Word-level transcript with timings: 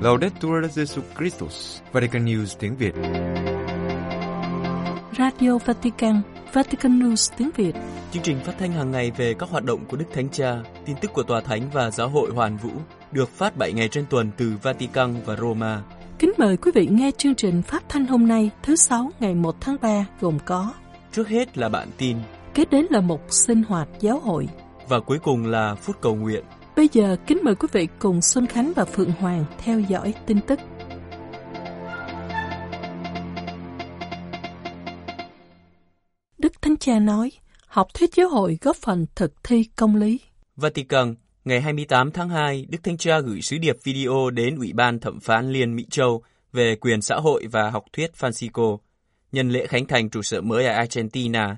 Laudetur 0.00 0.64
Jesus 0.64 1.02
Christus, 1.18 1.80
Vatican 1.92 2.24
News 2.24 2.56
tiếng 2.58 2.76
Việt. 2.76 2.94
Radio 5.18 5.58
Vatican, 5.58 6.22
Vatican 6.52 6.98
News 6.98 7.32
tiếng 7.36 7.50
Việt. 7.56 7.74
Chương 8.12 8.22
trình 8.22 8.40
phát 8.44 8.52
thanh 8.58 8.72
hàng 8.72 8.90
ngày 8.90 9.10
về 9.16 9.34
các 9.34 9.48
hoạt 9.48 9.64
động 9.64 9.84
của 9.88 9.96
Đức 9.96 10.04
Thánh 10.14 10.28
Cha, 10.28 10.56
tin 10.86 10.96
tức 11.00 11.10
của 11.14 11.22
Tòa 11.22 11.40
Thánh 11.40 11.70
và 11.72 11.90
Giáo 11.90 12.08
hội 12.08 12.30
Hoàn 12.30 12.56
Vũ 12.56 12.70
được 13.12 13.28
phát 13.28 13.56
7 13.56 13.72
ngày 13.72 13.88
trên 13.88 14.04
tuần 14.10 14.30
từ 14.36 14.52
Vatican 14.62 15.14
và 15.24 15.36
Roma. 15.36 15.82
Kính 16.18 16.32
mời 16.38 16.56
quý 16.56 16.70
vị 16.74 16.88
nghe 16.90 17.10
chương 17.18 17.34
trình 17.34 17.62
phát 17.62 17.84
thanh 17.88 18.06
hôm 18.06 18.28
nay 18.28 18.50
thứ 18.62 18.76
Sáu 18.76 19.10
ngày 19.20 19.34
1 19.34 19.56
tháng 19.60 19.76
3 19.82 20.06
gồm 20.20 20.38
có 20.44 20.72
Trước 21.12 21.28
hết 21.28 21.58
là 21.58 21.68
bản 21.68 21.88
tin 21.98 22.16
Kế 22.54 22.64
đến 22.70 22.86
là 22.90 23.00
một 23.00 23.20
sinh 23.32 23.62
hoạt 23.62 23.88
giáo 24.00 24.18
hội 24.18 24.48
và 24.88 25.00
cuối 25.00 25.18
cùng 25.18 25.46
là 25.46 25.74
phút 25.74 25.96
cầu 26.00 26.14
nguyện. 26.14 26.44
Bây 26.80 26.88
giờ 26.92 27.16
kính 27.26 27.38
mời 27.44 27.54
quý 27.54 27.68
vị 27.72 27.88
cùng 27.98 28.22
Xuân 28.22 28.46
Khánh 28.46 28.72
và 28.76 28.84
Phượng 28.84 29.10
Hoàng 29.10 29.44
theo 29.58 29.80
dõi 29.80 30.14
tin 30.26 30.40
tức. 30.46 30.60
Đức 36.38 36.62
Thánh 36.62 36.76
Cha 36.76 36.98
nói, 36.98 37.32
học 37.66 37.86
thuyết 37.94 38.10
giáo 38.14 38.28
hội 38.28 38.58
góp 38.60 38.76
phần 38.76 39.06
thực 39.14 39.32
thi 39.44 39.64
công 39.76 39.96
lý. 39.96 40.20
Vatican, 40.56 41.14
ngày 41.44 41.60
28 41.60 42.10
tháng 42.10 42.28
2, 42.28 42.66
Đức 42.68 42.78
Thánh 42.82 42.96
Cha 42.96 43.20
gửi 43.20 43.42
sứ 43.42 43.58
điệp 43.58 43.76
video 43.84 44.30
đến 44.30 44.56
Ủy 44.56 44.72
ban 44.72 45.00
Thẩm 45.00 45.20
phán 45.20 45.52
Liên 45.52 45.76
Mỹ 45.76 45.86
Châu 45.90 46.22
về 46.52 46.76
quyền 46.76 47.02
xã 47.02 47.16
hội 47.16 47.46
và 47.52 47.70
học 47.70 47.84
thuyết 47.92 48.10
Francisco, 48.20 48.78
nhân 49.32 49.50
lễ 49.50 49.66
khánh 49.66 49.86
thành 49.86 50.10
trụ 50.10 50.22
sở 50.22 50.40
mới 50.40 50.66
ở 50.66 50.72
Argentina, 50.72 51.56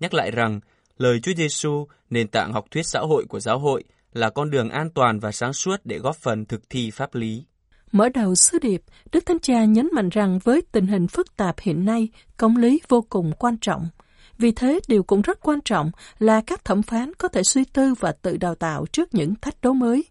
nhắc 0.00 0.14
lại 0.14 0.30
rằng 0.30 0.60
lời 0.98 1.20
Chúa 1.22 1.32
Giêsu, 1.36 1.86
nền 2.10 2.28
tảng 2.28 2.52
học 2.52 2.64
thuyết 2.70 2.86
xã 2.86 3.00
hội 3.00 3.24
của 3.28 3.40
giáo 3.40 3.58
hội, 3.58 3.84
là 4.14 4.30
con 4.30 4.50
đường 4.50 4.70
an 4.70 4.90
toàn 4.94 5.20
và 5.20 5.32
sáng 5.32 5.52
suốt 5.52 5.76
để 5.84 5.98
góp 5.98 6.16
phần 6.16 6.44
thực 6.44 6.70
thi 6.70 6.90
pháp 6.90 7.14
lý. 7.14 7.44
Mở 7.92 8.08
đầu 8.08 8.34
sứ 8.34 8.58
điệp, 8.58 8.82
Đức 9.12 9.26
Thánh 9.26 9.38
Cha 9.38 9.64
nhấn 9.64 9.88
mạnh 9.92 10.08
rằng 10.08 10.38
với 10.44 10.62
tình 10.72 10.86
hình 10.86 11.08
phức 11.08 11.36
tạp 11.36 11.60
hiện 11.60 11.84
nay, 11.84 12.08
công 12.36 12.56
lý 12.56 12.80
vô 12.88 13.06
cùng 13.08 13.32
quan 13.38 13.56
trọng. 13.60 13.88
Vì 14.38 14.52
thế, 14.52 14.80
điều 14.88 15.02
cũng 15.02 15.22
rất 15.22 15.40
quan 15.40 15.60
trọng 15.64 15.90
là 16.18 16.40
các 16.46 16.64
thẩm 16.64 16.82
phán 16.82 17.14
có 17.14 17.28
thể 17.28 17.42
suy 17.42 17.64
tư 17.64 17.94
và 18.00 18.12
tự 18.12 18.36
đào 18.36 18.54
tạo 18.54 18.86
trước 18.92 19.14
những 19.14 19.34
thách 19.34 19.60
đố 19.62 19.72
mới. 19.72 20.04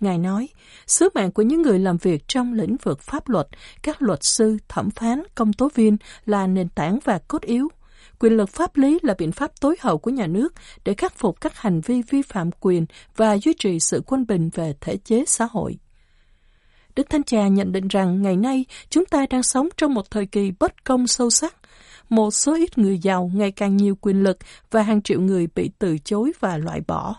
Ngài 0.00 0.18
nói, 0.18 0.48
sứ 0.86 1.08
mạng 1.14 1.32
của 1.32 1.42
những 1.42 1.62
người 1.62 1.78
làm 1.78 1.96
việc 1.96 2.28
trong 2.28 2.52
lĩnh 2.52 2.76
vực 2.82 3.00
pháp 3.00 3.28
luật, 3.28 3.48
các 3.82 4.02
luật 4.02 4.18
sư, 4.22 4.56
thẩm 4.68 4.90
phán, 4.90 5.22
công 5.34 5.52
tố 5.52 5.68
viên 5.74 5.96
là 6.26 6.46
nền 6.46 6.68
tảng 6.68 6.98
và 7.04 7.18
cốt 7.28 7.42
yếu. 7.42 7.68
Quyền 8.18 8.32
lực 8.32 8.48
pháp 8.48 8.76
lý 8.76 8.98
là 9.02 9.14
biện 9.18 9.32
pháp 9.32 9.60
tối 9.60 9.76
hậu 9.80 9.98
của 9.98 10.10
nhà 10.10 10.26
nước 10.26 10.54
để 10.84 10.94
khắc 10.94 11.18
phục 11.18 11.40
các 11.40 11.56
hành 11.56 11.80
vi 11.80 12.02
vi 12.10 12.22
phạm 12.22 12.50
quyền 12.60 12.86
và 13.16 13.38
duy 13.38 13.52
trì 13.58 13.80
sự 13.80 14.02
quân 14.06 14.26
bình 14.26 14.50
về 14.54 14.74
thể 14.80 14.96
chế 14.96 15.24
xã 15.26 15.48
hội. 15.50 15.78
Đức 16.96 17.10
Thánh 17.10 17.22
Cha 17.22 17.48
nhận 17.48 17.72
định 17.72 17.88
rằng 17.88 18.22
ngày 18.22 18.36
nay 18.36 18.64
chúng 18.90 19.06
ta 19.06 19.26
đang 19.30 19.42
sống 19.42 19.68
trong 19.76 19.94
một 19.94 20.10
thời 20.10 20.26
kỳ 20.26 20.52
bất 20.60 20.84
công 20.84 21.06
sâu 21.06 21.30
sắc. 21.30 21.56
Một 22.08 22.30
số 22.30 22.54
ít 22.54 22.78
người 22.78 22.98
giàu 22.98 23.30
ngày 23.34 23.50
càng 23.50 23.76
nhiều 23.76 23.94
quyền 24.00 24.22
lực 24.22 24.38
và 24.70 24.82
hàng 24.82 25.02
triệu 25.02 25.20
người 25.20 25.48
bị 25.54 25.70
từ 25.78 25.98
chối 25.98 26.32
và 26.40 26.56
loại 26.56 26.80
bỏ. 26.86 27.16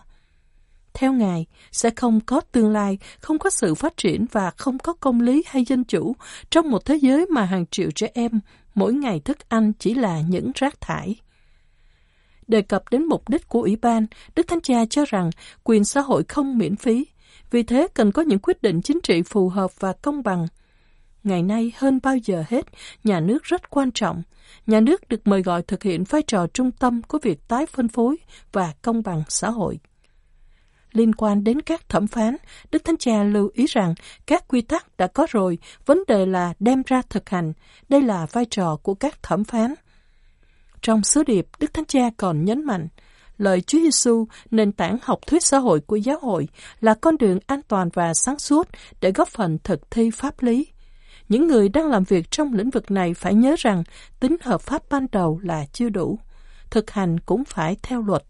Theo 0.94 1.12
Ngài, 1.12 1.46
sẽ 1.72 1.90
không 1.96 2.20
có 2.20 2.40
tương 2.40 2.72
lai, 2.72 2.98
không 3.20 3.38
có 3.38 3.50
sự 3.50 3.74
phát 3.74 3.96
triển 3.96 4.26
và 4.32 4.50
không 4.50 4.78
có 4.78 4.92
công 4.92 5.20
lý 5.20 5.42
hay 5.46 5.64
dân 5.64 5.84
chủ 5.84 6.16
trong 6.50 6.70
một 6.70 6.84
thế 6.84 6.96
giới 6.96 7.26
mà 7.26 7.44
hàng 7.44 7.66
triệu 7.70 7.90
trẻ 7.90 8.08
em 8.14 8.40
mỗi 8.78 8.92
ngày 8.92 9.20
thức 9.20 9.48
ăn 9.48 9.72
chỉ 9.78 9.94
là 9.94 10.20
những 10.28 10.50
rác 10.54 10.80
thải. 10.80 11.16
Đề 12.48 12.62
cập 12.62 12.82
đến 12.90 13.04
mục 13.04 13.28
đích 13.28 13.48
của 13.48 13.62
Ủy 13.62 13.76
ban, 13.76 14.06
Đức 14.36 14.48
Thánh 14.48 14.60
Cha 14.60 14.84
cho 14.90 15.04
rằng 15.08 15.30
quyền 15.64 15.84
xã 15.84 16.00
hội 16.00 16.24
không 16.28 16.58
miễn 16.58 16.76
phí, 16.76 17.06
vì 17.50 17.62
thế 17.62 17.88
cần 17.94 18.12
có 18.12 18.22
những 18.22 18.38
quyết 18.38 18.62
định 18.62 18.82
chính 18.82 19.00
trị 19.02 19.22
phù 19.22 19.48
hợp 19.48 19.70
và 19.80 19.92
công 19.92 20.22
bằng. 20.22 20.46
Ngày 21.24 21.42
nay 21.42 21.72
hơn 21.76 21.98
bao 22.02 22.16
giờ 22.16 22.44
hết, 22.48 22.66
nhà 23.04 23.20
nước 23.20 23.44
rất 23.44 23.70
quan 23.70 23.90
trọng. 23.90 24.22
Nhà 24.66 24.80
nước 24.80 25.08
được 25.08 25.26
mời 25.26 25.42
gọi 25.42 25.62
thực 25.62 25.82
hiện 25.82 26.04
vai 26.04 26.22
trò 26.22 26.46
trung 26.46 26.70
tâm 26.70 27.02
của 27.02 27.18
việc 27.22 27.48
tái 27.48 27.66
phân 27.66 27.88
phối 27.88 28.16
và 28.52 28.72
công 28.82 29.02
bằng 29.02 29.22
xã 29.28 29.50
hội 29.50 29.78
liên 30.92 31.14
quan 31.14 31.44
đến 31.44 31.60
các 31.60 31.88
thẩm 31.88 32.06
phán, 32.06 32.36
Đức 32.72 32.84
Thánh 32.84 32.96
Cha 32.96 33.22
lưu 33.22 33.50
ý 33.54 33.66
rằng 33.66 33.94
các 34.26 34.48
quy 34.48 34.60
tắc 34.60 34.96
đã 34.96 35.06
có 35.06 35.26
rồi, 35.30 35.58
vấn 35.86 36.02
đề 36.08 36.26
là 36.26 36.54
đem 36.58 36.82
ra 36.86 37.02
thực 37.10 37.28
hành. 37.28 37.52
Đây 37.88 38.02
là 38.02 38.26
vai 38.32 38.44
trò 38.44 38.76
của 38.82 38.94
các 38.94 39.22
thẩm 39.22 39.44
phán. 39.44 39.74
Trong 40.82 41.02
sứ 41.02 41.22
điệp, 41.22 41.46
Đức 41.58 41.74
Thánh 41.74 41.84
Cha 41.84 42.10
còn 42.16 42.44
nhấn 42.44 42.64
mạnh, 42.64 42.88
lời 43.38 43.60
Chúa 43.60 43.78
Giêsu, 43.78 44.26
nền 44.50 44.72
tảng 44.72 44.98
học 45.02 45.18
thuyết 45.26 45.44
xã 45.44 45.58
hội 45.58 45.80
của 45.80 45.96
giáo 45.96 46.18
hội, 46.22 46.48
là 46.80 46.94
con 46.94 47.16
đường 47.16 47.38
an 47.46 47.60
toàn 47.68 47.88
và 47.94 48.14
sáng 48.14 48.38
suốt 48.38 48.68
để 49.00 49.12
góp 49.12 49.28
phần 49.28 49.58
thực 49.64 49.90
thi 49.90 50.10
pháp 50.10 50.42
lý. 50.42 50.66
Những 51.28 51.46
người 51.46 51.68
đang 51.68 51.86
làm 51.86 52.04
việc 52.04 52.30
trong 52.30 52.52
lĩnh 52.52 52.70
vực 52.70 52.90
này 52.90 53.14
phải 53.14 53.34
nhớ 53.34 53.54
rằng 53.58 53.82
tính 54.20 54.36
hợp 54.42 54.60
pháp 54.60 54.82
ban 54.90 55.06
đầu 55.12 55.40
là 55.42 55.66
chưa 55.72 55.88
đủ. 55.88 56.18
Thực 56.70 56.90
hành 56.90 57.20
cũng 57.20 57.44
phải 57.44 57.76
theo 57.82 58.02
luật. 58.02 58.24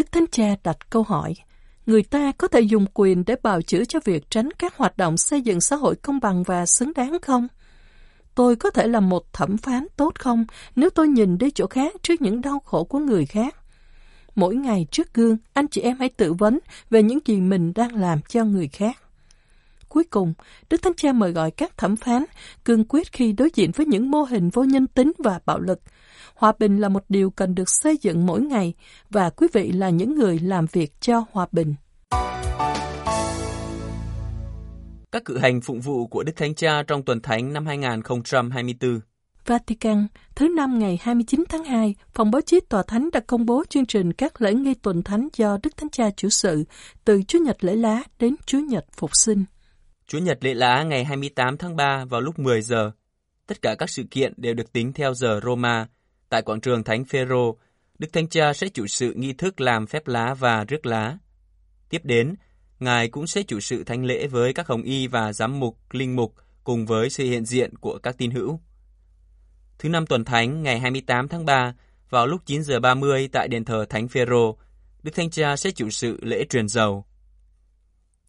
Đức 0.00 0.12
Thánh 0.12 0.24
Cha 0.30 0.56
đặt 0.64 0.90
câu 0.90 1.02
hỏi, 1.02 1.34
người 1.86 2.02
ta 2.02 2.32
có 2.32 2.48
thể 2.48 2.60
dùng 2.60 2.86
quyền 2.94 3.24
để 3.26 3.36
bào 3.42 3.62
chữa 3.62 3.84
cho 3.84 3.98
việc 4.04 4.30
tránh 4.30 4.48
các 4.58 4.76
hoạt 4.76 4.96
động 4.96 5.16
xây 5.16 5.42
dựng 5.42 5.60
xã 5.60 5.76
hội 5.76 5.96
công 5.96 6.20
bằng 6.20 6.42
và 6.42 6.66
xứng 6.66 6.92
đáng 6.96 7.18
không? 7.22 7.48
Tôi 8.34 8.56
có 8.56 8.70
thể 8.70 8.86
là 8.86 9.00
một 9.00 9.32
thẩm 9.32 9.56
phán 9.56 9.86
tốt 9.96 10.14
không 10.18 10.44
nếu 10.76 10.90
tôi 10.90 11.08
nhìn 11.08 11.38
đi 11.38 11.50
chỗ 11.50 11.66
khác 11.66 11.94
trước 12.02 12.20
những 12.20 12.40
đau 12.40 12.60
khổ 12.64 12.84
của 12.84 12.98
người 12.98 13.26
khác? 13.26 13.56
Mỗi 14.34 14.54
ngày 14.54 14.86
trước 14.90 15.14
gương, 15.14 15.36
anh 15.52 15.68
chị 15.68 15.80
em 15.80 15.96
hãy 15.98 16.08
tự 16.08 16.32
vấn 16.32 16.58
về 16.90 17.02
những 17.02 17.18
gì 17.24 17.40
mình 17.40 17.72
đang 17.74 17.94
làm 17.94 18.20
cho 18.28 18.44
người 18.44 18.68
khác. 18.68 18.96
Cuối 19.88 20.04
cùng, 20.04 20.34
Đức 20.70 20.82
Thánh 20.82 20.94
Cha 20.96 21.12
mời 21.12 21.32
gọi 21.32 21.50
các 21.50 21.78
thẩm 21.78 21.96
phán 21.96 22.24
cương 22.64 22.84
quyết 22.88 23.12
khi 23.12 23.32
đối 23.32 23.50
diện 23.54 23.70
với 23.74 23.86
những 23.86 24.10
mô 24.10 24.22
hình 24.22 24.48
vô 24.48 24.64
nhân 24.64 24.86
tính 24.86 25.12
và 25.18 25.40
bạo 25.46 25.60
lực, 25.60 25.80
Hòa 26.40 26.52
bình 26.58 26.78
là 26.80 26.88
một 26.88 27.04
điều 27.08 27.30
cần 27.30 27.54
được 27.54 27.68
xây 27.68 27.98
dựng 28.02 28.26
mỗi 28.26 28.40
ngày 28.40 28.74
và 29.10 29.30
quý 29.30 29.46
vị 29.52 29.72
là 29.72 29.90
những 29.90 30.14
người 30.14 30.38
làm 30.38 30.66
việc 30.72 31.00
cho 31.00 31.24
hòa 31.32 31.46
bình. 31.52 31.74
Các 35.12 35.24
cử 35.24 35.38
hành 35.38 35.60
phụng 35.60 35.80
vụ 35.80 36.06
của 36.06 36.22
Đức 36.22 36.32
Thánh 36.36 36.54
Cha 36.54 36.82
trong 36.86 37.02
tuần 37.02 37.20
thánh 37.22 37.52
năm 37.52 37.66
2024 37.66 39.00
Vatican, 39.46 40.06
thứ 40.34 40.48
năm 40.48 40.78
ngày 40.78 40.98
29 41.02 41.44
tháng 41.48 41.64
2, 41.64 41.94
Phòng 42.12 42.30
báo 42.30 42.40
chí 42.40 42.60
Tòa 42.68 42.82
Thánh 42.82 43.08
đã 43.12 43.20
công 43.20 43.46
bố 43.46 43.64
chương 43.68 43.86
trình 43.86 44.12
các 44.12 44.42
lễ 44.42 44.54
nghi 44.54 44.74
tuần 44.74 45.02
thánh 45.02 45.28
do 45.36 45.58
Đức 45.62 45.76
Thánh 45.76 45.90
Cha 45.90 46.10
chủ 46.16 46.28
sự, 46.28 46.64
từ 47.04 47.22
Chúa 47.22 47.38
Nhật 47.38 47.64
lễ 47.64 47.76
lá 47.76 48.02
đến 48.18 48.34
Chúa 48.46 48.60
Nhật 48.60 48.84
phục 48.92 49.10
sinh. 49.12 49.44
Chúa 50.06 50.18
Nhật 50.18 50.38
lễ 50.40 50.54
lá 50.54 50.82
ngày 50.82 51.04
28 51.04 51.56
tháng 51.56 51.76
3 51.76 52.04
vào 52.04 52.20
lúc 52.20 52.38
10 52.38 52.62
giờ. 52.62 52.90
Tất 53.46 53.62
cả 53.62 53.74
các 53.78 53.90
sự 53.90 54.02
kiện 54.10 54.32
đều 54.36 54.54
được 54.54 54.72
tính 54.72 54.92
theo 54.92 55.14
giờ 55.14 55.40
Roma, 55.44 55.86
Tại 56.30 56.42
quảng 56.42 56.60
trường 56.60 56.84
Thánh 56.84 57.04
Phêrô, 57.04 57.56
Đức 57.98 58.12
Thánh 58.12 58.28
Cha 58.28 58.52
sẽ 58.52 58.68
chủ 58.68 58.86
sự 58.86 59.12
nghi 59.16 59.32
thức 59.32 59.60
làm 59.60 59.86
phép 59.86 60.08
lá 60.08 60.34
và 60.34 60.64
rước 60.64 60.86
lá. 60.86 61.18
Tiếp 61.88 62.00
đến, 62.04 62.34
Ngài 62.80 63.08
cũng 63.08 63.26
sẽ 63.26 63.42
chủ 63.42 63.60
sự 63.60 63.84
thánh 63.84 64.04
lễ 64.04 64.26
với 64.26 64.52
các 64.52 64.66
hồng 64.66 64.82
y 64.82 65.06
và 65.06 65.32
giám 65.32 65.60
mục, 65.60 65.78
linh 65.90 66.16
mục 66.16 66.34
cùng 66.64 66.86
với 66.86 67.10
sự 67.10 67.24
hiện 67.24 67.44
diện 67.44 67.76
của 67.76 67.98
các 68.02 68.18
tín 68.18 68.30
hữu. 68.30 68.60
Thứ 69.78 69.88
năm 69.88 70.06
tuần 70.06 70.24
thánh 70.24 70.62
ngày 70.62 70.80
28 70.80 71.28
tháng 71.28 71.44
3, 71.44 71.74
vào 72.10 72.26
lúc 72.26 72.40
9 72.46 72.62
giờ 72.62 72.80
30 72.80 73.28
tại 73.32 73.48
đền 73.48 73.64
thờ 73.64 73.86
Thánh 73.88 74.08
Phêrô, 74.08 74.56
Đức 75.02 75.10
Thánh 75.14 75.30
Cha 75.30 75.56
sẽ 75.56 75.70
chủ 75.70 75.90
sự 75.90 76.18
lễ 76.22 76.44
truyền 76.50 76.68
dầu. 76.68 77.04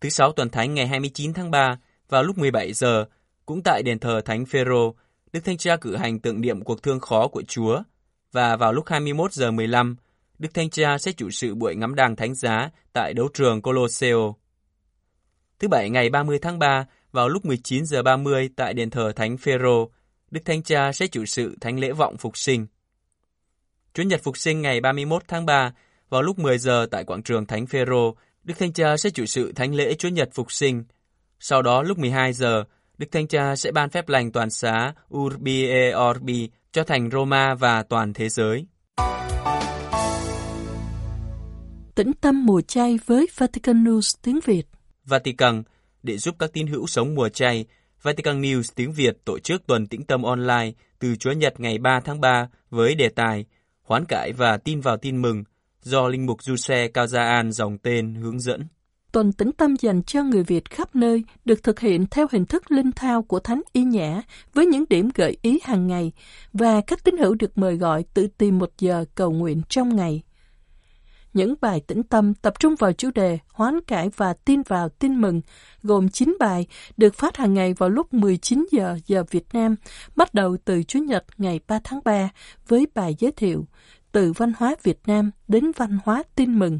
Thứ 0.02 0.10
sáu 0.10 0.32
tuần 0.32 0.50
thánh 0.50 0.74
ngày 0.74 0.88
29 0.88 1.34
tháng 1.34 1.52
3, 1.52 1.80
vào 2.10 2.24
lúc 2.24 2.38
17 2.38 2.74
giờ, 2.74 3.06
cũng 3.46 3.62
tại 3.64 3.84
đền 3.84 4.00
thờ 4.00 4.22
Thánh 4.26 4.46
Phêrô, 4.46 4.96
Đức 5.34 5.40
Thánh 5.46 5.58
Cha 5.58 5.78
cử 5.78 5.96
hành 5.96 6.20
tượng 6.20 6.42
niệm 6.42 6.64
cuộc 6.64 6.84
thương 6.84 7.00
khó 7.00 7.28
của 7.28 7.44
Chúa 7.48 7.84
và 8.32 8.56
vào 8.56 8.74
lúc 8.74 8.86
21 8.88 9.34
giờ 9.34 9.52
15, 9.52 9.96
Đức 10.40 10.54
Thánh 10.54 10.70
Cha 10.70 10.98
sẽ 10.98 11.12
chủ 11.12 11.30
sự 11.30 11.56
buổi 11.56 11.76
ngắm 11.76 11.96
đàng 11.96 12.16
thánh 12.16 12.36
giá 12.36 12.70
tại 12.94 13.14
đấu 13.14 13.28
trường 13.34 13.62
Colosseo. 13.62 14.36
Thứ 15.60 15.68
Bảy 15.68 15.90
ngày 15.90 16.10
30 16.10 16.40
tháng 16.42 16.60
3, 16.60 16.86
vào 17.12 17.30
lúc 17.30 17.46
19 17.46 17.86
giờ 17.86 18.04
30 18.04 18.50
tại 18.56 18.74
đền 18.74 18.90
thờ 18.90 19.12
Thánh 19.16 19.38
Phêrô, 19.38 19.90
Đức 20.32 20.42
Thánh 20.46 20.64
Cha 20.64 20.92
sẽ 20.92 21.08
chủ 21.08 21.26
sự 21.26 21.58
thánh 21.62 21.80
lễ 21.80 21.92
vọng 21.92 22.18
phục 22.18 22.38
sinh. 22.38 22.68
Chủ 23.94 24.04
nhật 24.04 24.22
phục 24.24 24.38
sinh 24.38 24.62
ngày 24.62 24.82
31 24.82 25.24
tháng 25.28 25.46
3, 25.46 25.74
vào 26.10 26.22
lúc 26.22 26.40
10 26.40 26.58
giờ 26.58 26.88
tại 26.92 27.04
quảng 27.04 27.24
trường 27.24 27.46
Thánh 27.46 27.68
Phêrô, 27.68 28.16
Đức 28.44 28.54
Thánh 28.60 28.74
Cha 28.74 28.98
sẽ 28.98 29.10
chủ 29.10 29.26
sự 29.26 29.52
thánh 29.52 29.76
lễ 29.76 29.94
Chúa 29.94 30.10
nhật 30.10 30.30
phục 30.34 30.52
sinh. 30.52 30.84
Sau 31.40 31.62
đó 31.62 31.82
lúc 31.82 31.98
12 31.98 32.34
giờ, 32.34 32.64
Đức 32.98 33.08
Thánh 33.12 33.28
Cha 33.28 33.56
sẽ 33.56 33.72
ban 33.72 33.90
phép 33.90 34.10
lành 34.10 34.32
toàn 34.32 34.50
xá 34.50 34.94
Urbi 35.18 35.68
e 35.68 35.96
Orbi 36.10 36.50
cho 36.72 36.84
thành 36.84 37.10
Roma 37.12 37.56
và 37.56 37.84
toàn 37.84 38.14
thế 38.14 38.30
giới. 38.30 38.66
Tĩnh 41.96 42.14
tâm 42.22 42.46
mùa 42.46 42.62
chay 42.62 43.00
với 43.06 43.28
Vatican 43.38 43.84
News 43.84 44.18
tiếng 44.22 44.40
Việt 44.46 44.64
Vatican, 45.06 45.64
để 46.04 46.18
giúp 46.18 46.36
các 46.40 46.54
tín 46.54 46.68
hữu 46.68 46.88
sống 46.88 47.16
mùa 47.16 47.30
chay, 47.30 47.66
Vatican 48.02 48.42
News 48.42 48.72
tiếng 48.76 48.94
Việt 48.94 49.26
tổ 49.26 49.40
chức 49.40 49.68
tuần 49.68 49.88
tĩnh 49.88 50.04
tâm 50.04 50.24
online 50.24 50.72
từ 51.00 51.16
Chúa 51.16 51.32
Nhật 51.32 51.60
ngày 51.60 51.78
3 51.78 52.00
tháng 52.00 52.22
3 52.22 52.50
với 52.70 52.96
đề 52.96 53.10
tài 53.10 53.46
Hoán 53.82 54.06
cải 54.06 54.34
và 54.34 54.58
tin 54.58 54.82
vào 54.82 54.98
tin 54.98 55.22
mừng 55.22 55.44
do 55.82 56.08
Linh 56.08 56.26
mục 56.26 56.44
Giuse 56.44 56.88
Cao 56.88 57.08
Gia 57.08 57.24
An 57.24 57.52
dòng 57.52 57.78
tên 57.78 58.16
hướng 58.16 58.40
dẫn 58.40 58.68
tuần 59.12 59.32
tĩnh 59.32 59.52
tâm 59.52 59.76
dành 59.76 60.04
cho 60.04 60.24
người 60.24 60.44
Việt 60.44 60.70
khắp 60.70 60.96
nơi 60.96 61.24
được 61.46 61.64
thực 61.64 61.80
hiện 61.80 62.06
theo 62.12 62.28
hình 62.32 62.46
thức 62.46 62.72
linh 62.72 62.92
thao 62.92 63.22
của 63.22 63.40
Thánh 63.40 63.62
Y 63.74 63.84
Nhã 63.84 64.22
với 64.54 64.66
những 64.66 64.84
điểm 64.90 65.10
gợi 65.16 65.38
ý 65.42 65.60
hàng 65.64 65.88
ngày 65.88 66.12
và 66.54 66.82
các 66.82 67.04
tín 67.04 67.18
hữu 67.18 67.36
được 67.36 67.58
mời 67.58 67.76
gọi 67.76 68.04
tự 68.14 68.28
tìm 68.38 68.60
một 68.60 68.72
giờ 68.78 69.06
cầu 69.16 69.32
nguyện 69.32 69.62
trong 69.70 69.96
ngày. 69.96 70.22
Những 71.34 71.56
bài 71.62 71.82
tĩnh 71.88 72.04
tâm 72.04 72.34
tập 72.34 72.54
trung 72.60 72.76
vào 72.80 72.94
chủ 72.94 73.12
đề 73.16 73.38
hoán 73.54 73.82
cải 73.82 74.10
và 74.16 74.34
tin 74.34 74.62
vào 74.62 74.90
tin 74.90 75.22
mừng, 75.22 75.42
gồm 75.84 76.10
9 76.10 76.38
bài, 76.40 76.68
được 76.98 77.16
phát 77.16 77.38
hàng 77.38 77.54
ngày 77.54 77.74
vào 77.74 77.90
lúc 77.90 78.14
19 78.14 78.66
giờ 78.72 78.98
giờ 79.06 79.24
Việt 79.30 79.46
Nam, 79.54 79.76
bắt 80.16 80.34
đầu 80.34 80.58
từ 80.66 80.84
Chủ 80.84 81.00
nhật 81.00 81.26
ngày 81.38 81.60
3 81.68 81.80
tháng 81.84 82.00
3 82.06 82.30
với 82.68 82.88
bài 82.96 83.16
giới 83.20 83.32
thiệu 83.32 83.66
từ 84.12 84.34
văn 84.38 84.54
hóa 84.58 84.76
Việt 84.84 85.00
Nam 85.06 85.32
đến 85.48 85.72
văn 85.78 85.98
hóa 86.06 86.24
tin 86.36 86.60
mừng. 86.60 86.80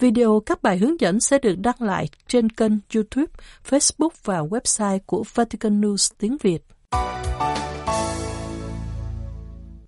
Video 0.00 0.42
các 0.46 0.62
bài 0.62 0.78
hướng 0.78 1.00
dẫn 1.00 1.20
sẽ 1.20 1.38
được 1.38 1.54
đăng 1.58 1.82
lại 1.82 2.08
trên 2.26 2.50
kênh 2.50 2.72
YouTube, 2.94 3.32
Facebook 3.68 4.10
và 4.24 4.40
website 4.40 4.98
của 5.06 5.24
Vatican 5.34 5.80
News 5.80 6.12
tiếng 6.18 6.36
Việt. 6.42 6.62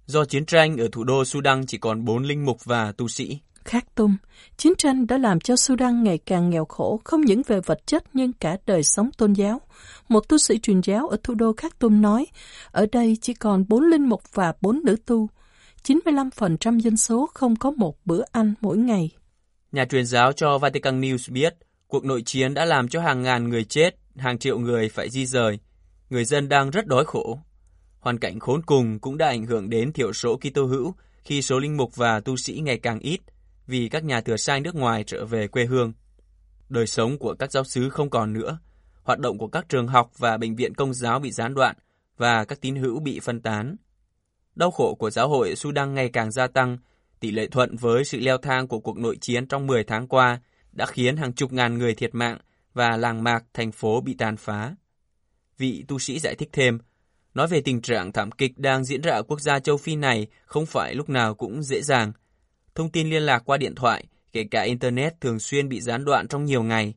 Do 0.06 0.24
chiến 0.24 0.46
tranh 0.46 0.76
ở 0.76 0.88
thủ 0.92 1.04
đô 1.04 1.24
Sudan 1.24 1.66
chỉ 1.66 1.78
còn 1.78 2.04
4 2.04 2.22
linh 2.22 2.44
mục 2.44 2.64
và 2.64 2.92
tu 2.92 3.08
sĩ. 3.08 3.38
Khartoum, 3.64 4.16
chiến 4.56 4.72
tranh 4.78 5.06
đã 5.06 5.18
làm 5.18 5.40
cho 5.40 5.56
Sudan 5.56 6.02
ngày 6.02 6.18
càng 6.18 6.50
nghèo 6.50 6.64
khổ 6.64 7.00
không 7.04 7.20
những 7.20 7.42
về 7.46 7.60
vật 7.60 7.86
chất 7.86 8.04
nhưng 8.12 8.32
cả 8.32 8.56
đời 8.66 8.82
sống 8.82 9.10
tôn 9.18 9.32
giáo. 9.32 9.60
Một 10.08 10.28
tu 10.28 10.38
sĩ 10.38 10.58
truyền 10.58 10.80
giáo 10.80 11.08
ở 11.08 11.16
thủ 11.22 11.34
đô 11.34 11.52
Khartoum 11.56 12.00
nói, 12.00 12.26
ở 12.70 12.86
đây 12.92 13.16
chỉ 13.20 13.34
còn 13.34 13.64
4 13.68 13.84
linh 13.84 14.08
mục 14.08 14.22
và 14.34 14.52
4 14.60 14.80
nữ 14.84 14.96
tu. 15.06 15.28
95% 15.84 16.78
dân 16.78 16.96
số 16.96 17.30
không 17.34 17.56
có 17.56 17.70
một 17.70 17.96
bữa 18.04 18.22
ăn 18.32 18.54
mỗi 18.60 18.76
ngày. 18.76 19.10
Nhà 19.72 19.84
truyền 19.84 20.06
giáo 20.06 20.32
cho 20.32 20.58
Vatican 20.58 21.00
News 21.00 21.32
biết, 21.32 21.54
cuộc 21.86 22.04
nội 22.04 22.22
chiến 22.22 22.54
đã 22.54 22.64
làm 22.64 22.88
cho 22.88 23.00
hàng 23.00 23.22
ngàn 23.22 23.48
người 23.48 23.64
chết, 23.64 23.96
hàng 24.16 24.38
triệu 24.38 24.58
người 24.58 24.88
phải 24.88 25.10
di 25.10 25.26
rời. 25.26 25.58
Người 26.10 26.24
dân 26.24 26.48
đang 26.48 26.70
rất 26.70 26.86
đói 26.86 27.04
khổ. 27.04 27.38
Hoàn 27.98 28.18
cảnh 28.18 28.40
khốn 28.40 28.62
cùng 28.62 28.98
cũng 28.98 29.18
đã 29.18 29.26
ảnh 29.26 29.46
hưởng 29.46 29.70
đến 29.70 29.92
thiểu 29.92 30.12
số 30.12 30.36
Kitô 30.36 30.64
hữu 30.64 30.94
khi 31.24 31.42
số 31.42 31.58
linh 31.58 31.76
mục 31.76 31.96
và 31.96 32.20
tu 32.20 32.36
sĩ 32.36 32.60
ngày 32.64 32.78
càng 32.78 32.98
ít 32.98 33.20
vì 33.66 33.88
các 33.88 34.04
nhà 34.04 34.20
thừa 34.20 34.36
sai 34.36 34.60
nước 34.60 34.74
ngoài 34.74 35.04
trở 35.04 35.24
về 35.24 35.48
quê 35.48 35.64
hương. 35.64 35.92
Đời 36.68 36.86
sống 36.86 37.18
của 37.18 37.34
các 37.38 37.52
giáo 37.52 37.64
sứ 37.64 37.90
không 37.90 38.10
còn 38.10 38.32
nữa, 38.32 38.58
hoạt 39.02 39.18
động 39.18 39.38
của 39.38 39.48
các 39.48 39.68
trường 39.68 39.88
học 39.88 40.10
và 40.18 40.36
bệnh 40.36 40.56
viện 40.56 40.74
công 40.74 40.94
giáo 40.94 41.18
bị 41.18 41.30
gián 41.30 41.54
đoạn 41.54 41.76
và 42.16 42.44
các 42.44 42.60
tín 42.60 42.76
hữu 42.76 43.00
bị 43.00 43.20
phân 43.20 43.40
tán. 43.40 43.76
Đau 44.54 44.70
khổ 44.70 44.94
của 44.94 45.10
giáo 45.10 45.28
hội 45.28 45.56
Sudan 45.56 45.94
ngày 45.94 46.10
càng 46.12 46.30
gia 46.30 46.46
tăng, 46.46 46.78
tỷ 47.22 47.30
lệ 47.30 47.46
thuận 47.46 47.76
với 47.76 48.04
sự 48.04 48.20
leo 48.20 48.38
thang 48.38 48.68
của 48.68 48.80
cuộc 48.80 48.98
nội 48.98 49.16
chiến 49.20 49.46
trong 49.46 49.66
10 49.66 49.84
tháng 49.84 50.08
qua 50.08 50.40
đã 50.72 50.86
khiến 50.86 51.16
hàng 51.16 51.32
chục 51.32 51.52
ngàn 51.52 51.78
người 51.78 51.94
thiệt 51.94 52.14
mạng 52.14 52.38
và 52.74 52.96
làng 52.96 53.24
mạc 53.24 53.44
thành 53.54 53.72
phố 53.72 54.00
bị 54.00 54.14
tàn 54.14 54.36
phá. 54.36 54.74
Vị 55.58 55.84
tu 55.88 55.98
sĩ 55.98 56.18
giải 56.18 56.34
thích 56.34 56.48
thêm, 56.52 56.78
nói 57.34 57.46
về 57.48 57.60
tình 57.60 57.82
trạng 57.82 58.12
thảm 58.12 58.32
kịch 58.32 58.58
đang 58.58 58.84
diễn 58.84 59.00
ra 59.00 59.12
ở 59.12 59.22
quốc 59.22 59.40
gia 59.40 59.58
châu 59.58 59.76
Phi 59.76 59.96
này 59.96 60.26
không 60.44 60.66
phải 60.66 60.94
lúc 60.94 61.08
nào 61.08 61.34
cũng 61.34 61.62
dễ 61.62 61.82
dàng. 61.82 62.12
Thông 62.74 62.90
tin 62.90 63.10
liên 63.10 63.22
lạc 63.22 63.42
qua 63.44 63.56
điện 63.56 63.74
thoại, 63.74 64.04
kể 64.32 64.44
cả 64.50 64.62
Internet 64.62 65.20
thường 65.20 65.38
xuyên 65.38 65.68
bị 65.68 65.80
gián 65.80 66.04
đoạn 66.04 66.28
trong 66.28 66.44
nhiều 66.44 66.62
ngày, 66.62 66.94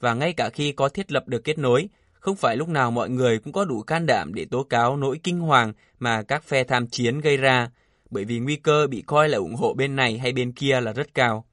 và 0.00 0.14
ngay 0.14 0.32
cả 0.32 0.50
khi 0.50 0.72
có 0.72 0.88
thiết 0.88 1.12
lập 1.12 1.28
được 1.28 1.44
kết 1.44 1.58
nối, 1.58 1.88
không 2.12 2.36
phải 2.36 2.56
lúc 2.56 2.68
nào 2.68 2.90
mọi 2.90 3.10
người 3.10 3.38
cũng 3.38 3.52
có 3.52 3.64
đủ 3.64 3.82
can 3.82 4.06
đảm 4.06 4.34
để 4.34 4.46
tố 4.50 4.62
cáo 4.62 4.96
nỗi 4.96 5.20
kinh 5.22 5.40
hoàng 5.40 5.72
mà 5.98 6.22
các 6.22 6.44
phe 6.44 6.64
tham 6.64 6.86
chiến 6.86 7.20
gây 7.20 7.36
ra, 7.36 7.70
bởi 8.10 8.24
vì 8.24 8.38
nguy 8.38 8.56
cơ 8.56 8.86
bị 8.86 9.02
coi 9.06 9.28
là 9.28 9.38
ủng 9.38 9.54
hộ 9.54 9.74
bên 9.74 9.96
này 9.96 10.18
hay 10.18 10.32
bên 10.32 10.52
kia 10.52 10.80
là 10.80 10.92
rất 10.92 11.14
cao. 11.14 11.44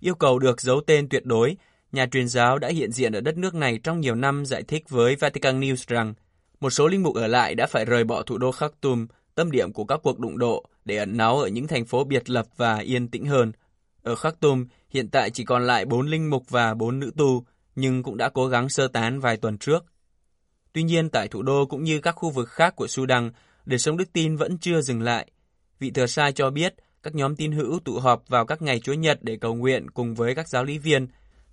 Yêu 0.00 0.14
cầu 0.14 0.38
được 0.38 0.60
giấu 0.60 0.80
tên 0.86 1.08
tuyệt 1.08 1.26
đối, 1.26 1.56
nhà 1.92 2.06
truyền 2.06 2.28
giáo 2.28 2.58
đã 2.58 2.68
hiện 2.68 2.92
diện 2.92 3.12
ở 3.12 3.20
đất 3.20 3.36
nước 3.36 3.54
này 3.54 3.80
trong 3.82 4.00
nhiều 4.00 4.14
năm 4.14 4.46
giải 4.46 4.62
thích 4.62 4.84
với 4.88 5.16
Vatican 5.16 5.60
News 5.60 5.84
rằng 5.88 6.14
một 6.60 6.70
số 6.70 6.88
linh 6.88 7.02
mục 7.02 7.14
ở 7.14 7.26
lại 7.26 7.54
đã 7.54 7.66
phải 7.66 7.84
rời 7.84 8.04
bỏ 8.04 8.22
thủ 8.22 8.38
đô 8.38 8.52
Khartoum, 8.52 9.06
tâm 9.34 9.50
điểm 9.50 9.72
của 9.72 9.84
các 9.84 10.00
cuộc 10.02 10.18
đụng 10.18 10.38
độ, 10.38 10.64
để 10.84 10.96
ẩn 10.96 11.16
náu 11.16 11.38
ở 11.38 11.48
những 11.48 11.66
thành 11.66 11.84
phố 11.84 12.04
biệt 12.04 12.30
lập 12.30 12.46
và 12.56 12.78
yên 12.78 13.08
tĩnh 13.08 13.26
hơn. 13.26 13.52
Ở 14.02 14.14
Khartoum, 14.14 14.66
hiện 14.90 15.08
tại 15.08 15.30
chỉ 15.30 15.44
còn 15.44 15.66
lại 15.66 15.84
4 15.84 16.06
linh 16.06 16.30
mục 16.30 16.50
và 16.50 16.74
4 16.74 17.00
nữ 17.00 17.10
tu, 17.16 17.44
nhưng 17.74 18.02
cũng 18.02 18.16
đã 18.16 18.28
cố 18.28 18.48
gắng 18.48 18.68
sơ 18.68 18.88
tán 18.88 19.20
vài 19.20 19.36
tuần 19.36 19.58
trước. 19.58 19.84
Tuy 20.72 20.82
nhiên, 20.82 21.10
tại 21.10 21.28
thủ 21.28 21.42
đô 21.42 21.66
cũng 21.66 21.84
như 21.84 22.00
các 22.00 22.12
khu 22.12 22.30
vực 22.30 22.48
khác 22.48 22.76
của 22.76 22.86
Sudan, 22.86 23.30
đời 23.64 23.78
sống 23.78 23.96
đức 23.96 24.12
tin 24.12 24.36
vẫn 24.36 24.58
chưa 24.58 24.80
dừng 24.80 25.02
lại. 25.02 25.30
Vị 25.82 25.90
thừa 25.90 26.06
sai 26.06 26.32
cho 26.32 26.50
biết, 26.50 26.74
các 27.02 27.14
nhóm 27.14 27.36
tín 27.36 27.52
hữu 27.52 27.78
tụ 27.84 27.98
họp 27.98 28.28
vào 28.28 28.46
các 28.46 28.62
ngày 28.62 28.80
Chúa 28.80 28.92
Nhật 28.92 29.18
để 29.22 29.36
cầu 29.36 29.54
nguyện 29.54 29.90
cùng 29.90 30.14
với 30.14 30.34
các 30.34 30.48
giáo 30.48 30.64
lý 30.64 30.78
viên, 30.78 31.06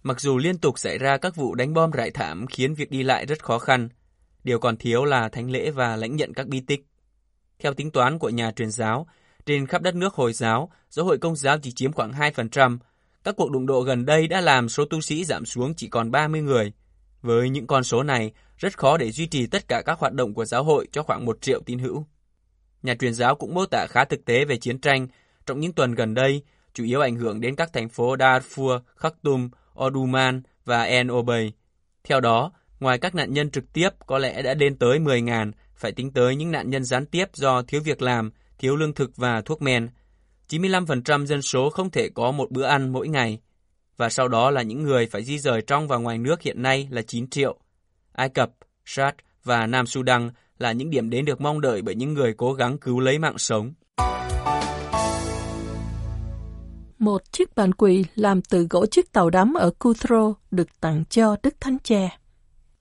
mặc 0.03 0.21
dù 0.21 0.37
liên 0.37 0.57
tục 0.57 0.79
xảy 0.79 0.97
ra 0.97 1.17
các 1.17 1.35
vụ 1.35 1.55
đánh 1.55 1.73
bom 1.73 1.91
rải 1.91 2.11
thảm 2.11 2.45
khiến 2.47 2.73
việc 2.73 2.91
đi 2.91 3.03
lại 3.03 3.25
rất 3.25 3.43
khó 3.43 3.59
khăn. 3.59 3.89
Điều 4.43 4.59
còn 4.59 4.77
thiếu 4.77 5.05
là 5.05 5.29
thánh 5.29 5.51
lễ 5.51 5.71
và 5.71 5.95
lãnh 5.95 6.15
nhận 6.15 6.33
các 6.33 6.47
bi 6.47 6.59
tích. 6.59 6.85
Theo 7.59 7.73
tính 7.73 7.91
toán 7.91 8.19
của 8.19 8.29
nhà 8.29 8.51
truyền 8.51 8.71
giáo, 8.71 9.07
trên 9.45 9.67
khắp 9.67 9.81
đất 9.81 9.95
nước 9.95 10.13
Hồi 10.13 10.33
giáo, 10.33 10.71
giáo 10.89 11.05
hội 11.05 11.17
công 11.17 11.35
giáo 11.35 11.57
chỉ 11.59 11.71
chiếm 11.71 11.91
khoảng 11.91 12.11
2%. 12.11 12.77
Các 13.23 13.35
cuộc 13.37 13.51
đụng 13.51 13.65
độ 13.65 13.81
gần 13.81 14.05
đây 14.05 14.27
đã 14.27 14.41
làm 14.41 14.69
số 14.69 14.85
tu 14.85 15.01
sĩ 15.01 15.25
giảm 15.25 15.45
xuống 15.45 15.73
chỉ 15.73 15.87
còn 15.87 16.11
30 16.11 16.41
người. 16.41 16.71
Với 17.21 17.49
những 17.49 17.67
con 17.67 17.83
số 17.83 18.03
này, 18.03 18.31
rất 18.57 18.77
khó 18.77 18.97
để 18.97 19.11
duy 19.11 19.27
trì 19.27 19.47
tất 19.47 19.67
cả 19.67 19.81
các 19.85 19.99
hoạt 19.99 20.13
động 20.13 20.33
của 20.33 20.45
giáo 20.45 20.63
hội 20.63 20.87
cho 20.91 21.03
khoảng 21.03 21.25
1 21.25 21.41
triệu 21.41 21.61
tín 21.65 21.79
hữu. 21.79 22.05
Nhà 22.83 22.95
truyền 22.95 23.13
giáo 23.13 23.35
cũng 23.35 23.53
mô 23.53 23.65
tả 23.65 23.87
khá 23.89 24.05
thực 24.05 24.25
tế 24.25 24.45
về 24.45 24.57
chiến 24.57 24.79
tranh 24.79 25.07
trong 25.45 25.59
những 25.59 25.73
tuần 25.73 25.95
gần 25.95 26.13
đây, 26.13 26.43
chủ 26.73 26.83
yếu 26.83 27.01
ảnh 27.01 27.15
hưởng 27.15 27.41
đến 27.41 27.55
các 27.55 27.73
thành 27.73 27.89
phố 27.89 28.15
Darfur, 28.15 28.79
Khartoum, 28.95 29.49
Oduman 29.83 30.41
và 30.65 30.83
En 30.83 31.11
Obey. 31.11 31.51
Theo 32.03 32.19
đó, 32.19 32.51
ngoài 32.79 32.97
các 32.97 33.15
nạn 33.15 33.33
nhân 33.33 33.51
trực 33.51 33.73
tiếp 33.73 33.89
có 34.05 34.17
lẽ 34.17 34.41
đã 34.41 34.53
lên 34.53 34.77
tới 34.77 34.99
10.000, 34.99 35.51
phải 35.75 35.91
tính 35.91 36.13
tới 36.13 36.35
những 36.35 36.51
nạn 36.51 36.69
nhân 36.69 36.83
gián 36.83 37.05
tiếp 37.05 37.25
do 37.33 37.61
thiếu 37.61 37.81
việc 37.81 38.01
làm, 38.01 38.31
thiếu 38.57 38.75
lương 38.75 38.93
thực 38.93 39.15
và 39.15 39.41
thuốc 39.41 39.61
men. 39.61 39.89
95% 40.49 41.25
dân 41.25 41.41
số 41.41 41.69
không 41.69 41.89
thể 41.89 42.09
có 42.09 42.31
một 42.31 42.51
bữa 42.51 42.65
ăn 42.65 42.89
mỗi 42.89 43.07
ngày. 43.07 43.39
Và 43.97 44.09
sau 44.09 44.27
đó 44.27 44.51
là 44.51 44.61
những 44.61 44.83
người 44.83 45.05
phải 45.05 45.23
di 45.23 45.39
rời 45.39 45.61
trong 45.61 45.87
và 45.87 45.97
ngoài 45.97 46.17
nước 46.17 46.41
hiện 46.41 46.61
nay 46.61 46.87
là 46.91 47.01
9 47.01 47.29
triệu. 47.29 47.59
Ai 48.11 48.29
Cập, 48.29 48.51
Chad 48.85 49.13
và 49.43 49.67
Nam 49.67 49.85
Sudan 49.85 50.29
là 50.59 50.71
những 50.71 50.89
điểm 50.89 51.09
đến 51.09 51.25
được 51.25 51.41
mong 51.41 51.61
đợi 51.61 51.81
bởi 51.81 51.95
những 51.95 52.13
người 52.13 52.33
cố 52.33 52.53
gắng 52.53 52.77
cứu 52.77 52.99
lấy 52.99 53.19
mạng 53.19 53.37
sống. 53.37 53.73
Một 56.99 57.31
chiếc 57.31 57.55
bàn 57.55 57.73
quỳ 57.73 58.05
làm 58.15 58.41
từ 58.41 58.67
gỗ 58.69 58.85
chiếc 58.85 59.11
tàu 59.11 59.29
đắm 59.29 59.53
ở 59.53 59.71
Cutro 59.79 60.33
được 60.51 60.67
tặng 60.81 61.03
cho 61.09 61.35
Đức 61.43 61.55
Thánh 61.59 61.77
Cha. 61.83 62.19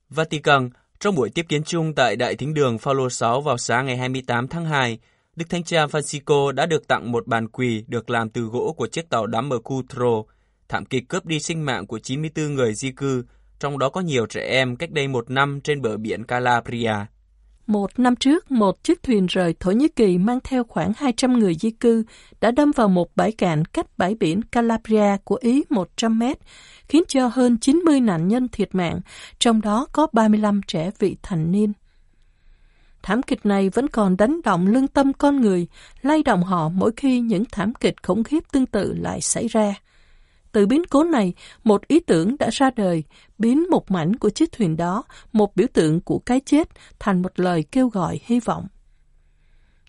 Vatican, 0.09 0.69
trong 0.99 1.15
buổi 1.15 1.29
tiếp 1.29 1.45
kiến 1.49 1.63
chung 1.63 1.93
tại 1.95 2.15
Đại 2.15 2.35
Thính 2.35 2.53
đường 2.53 2.77
Phaolô 2.77 3.09
6 3.09 3.41
vào 3.41 3.57
sáng 3.57 3.85
ngày 3.85 3.97
28 3.97 4.47
tháng 4.47 4.65
2, 4.65 4.99
Đức 5.35 5.45
Thánh 5.49 5.63
Cha 5.63 5.85
Francisco 5.85 6.51
đã 6.51 6.65
được 6.65 6.87
tặng 6.87 7.11
một 7.11 7.27
bàn 7.27 7.47
quỳ 7.47 7.83
được 7.87 8.09
làm 8.09 8.29
từ 8.29 8.41
gỗ 8.41 8.73
của 8.77 8.87
chiếc 8.87 9.09
tàu 9.09 9.27
đắm 9.27 9.49
ở 9.49 9.59
Cutro, 9.59 10.23
thảm 10.69 10.85
kịch 10.85 11.03
cướp 11.09 11.25
đi 11.25 11.39
sinh 11.39 11.65
mạng 11.65 11.87
của 11.87 11.99
94 11.99 12.55
người 12.55 12.73
di 12.73 12.91
cư, 12.91 13.23
trong 13.59 13.79
đó 13.79 13.89
có 13.89 14.01
nhiều 14.01 14.25
trẻ 14.25 14.41
em 14.41 14.75
cách 14.75 14.91
đây 14.91 15.07
một 15.07 15.29
năm 15.29 15.59
trên 15.63 15.81
bờ 15.81 15.97
biển 15.97 16.23
Calabria. 16.23 16.95
Một 17.69 17.99
năm 17.99 18.15
trước, 18.15 18.51
một 18.51 18.83
chiếc 18.83 19.03
thuyền 19.03 19.25
rời 19.25 19.55
Thổ 19.59 19.71
Nhĩ 19.71 19.87
Kỳ 19.87 20.17
mang 20.17 20.39
theo 20.43 20.63
khoảng 20.63 20.91
200 20.97 21.39
người 21.39 21.55
di 21.55 21.71
cư 21.71 22.03
đã 22.41 22.51
đâm 22.51 22.71
vào 22.71 22.87
một 22.87 23.15
bãi 23.15 23.31
cạn 23.31 23.65
cách 23.65 23.85
bãi 23.97 24.15
biển 24.15 24.41
Calabria 24.41 25.17
của 25.23 25.37
Ý 25.41 25.63
100 25.69 26.19
mét, 26.19 26.37
khiến 26.87 27.03
cho 27.07 27.27
hơn 27.27 27.57
90 27.57 28.01
nạn 28.01 28.27
nhân 28.27 28.47
thiệt 28.47 28.75
mạng, 28.75 28.99
trong 29.39 29.61
đó 29.61 29.87
có 29.91 30.07
35 30.13 30.61
trẻ 30.67 30.91
vị 30.99 31.15
thành 31.23 31.51
niên. 31.51 31.73
Thảm 33.03 33.23
kịch 33.23 33.45
này 33.45 33.69
vẫn 33.69 33.87
còn 33.87 34.17
đánh 34.17 34.39
động 34.43 34.67
lương 34.67 34.87
tâm 34.87 35.13
con 35.13 35.41
người, 35.41 35.67
lay 36.01 36.23
động 36.23 36.43
họ 36.43 36.69
mỗi 36.69 36.91
khi 36.97 37.19
những 37.19 37.43
thảm 37.51 37.73
kịch 37.73 37.95
khủng 38.03 38.23
khiếp 38.23 38.43
tương 38.51 38.65
tự 38.65 38.93
lại 38.93 39.21
xảy 39.21 39.47
ra. 39.47 39.73
Từ 40.51 40.65
biến 40.65 40.81
cố 40.89 41.03
này, 41.03 41.33
một 41.63 41.87
ý 41.87 41.99
tưởng 41.99 42.35
đã 42.39 42.49
ra 42.51 42.69
đời, 42.75 43.03
biến 43.37 43.69
một 43.69 43.91
mảnh 43.91 44.15
của 44.15 44.29
chiếc 44.29 44.51
thuyền 44.51 44.77
đó, 44.77 45.03
một 45.31 45.55
biểu 45.55 45.67
tượng 45.73 46.01
của 46.01 46.19
cái 46.19 46.41
chết, 46.45 46.69
thành 46.99 47.21
một 47.21 47.39
lời 47.39 47.63
kêu 47.71 47.89
gọi 47.89 48.19
hy 48.23 48.39
vọng. 48.39 48.67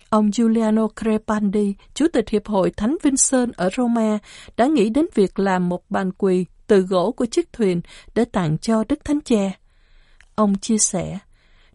Ông 0.09 0.31
Giuliano 0.31 0.87
Crepandi, 1.01 1.75
Chủ 1.93 2.05
tịch 2.13 2.29
Hiệp 2.29 2.47
hội 2.47 2.71
Thánh 2.71 2.97
Vinh 3.03 3.17
Sơn 3.17 3.51
ở 3.55 3.69
Roma, 3.77 4.17
đã 4.57 4.65
nghĩ 4.65 4.89
đến 4.89 5.05
việc 5.13 5.39
làm 5.39 5.69
một 5.69 5.83
bàn 5.89 6.11
quỳ 6.11 6.45
từ 6.67 6.81
gỗ 6.81 7.11
của 7.11 7.25
chiếc 7.25 7.53
thuyền 7.53 7.81
để 8.15 8.25
tặng 8.25 8.57
cho 8.57 8.83
Đức 8.89 9.05
Thánh 9.05 9.21
Cha. 9.21 9.51
Ông 10.35 10.55
chia 10.55 10.77
sẻ, 10.77 11.19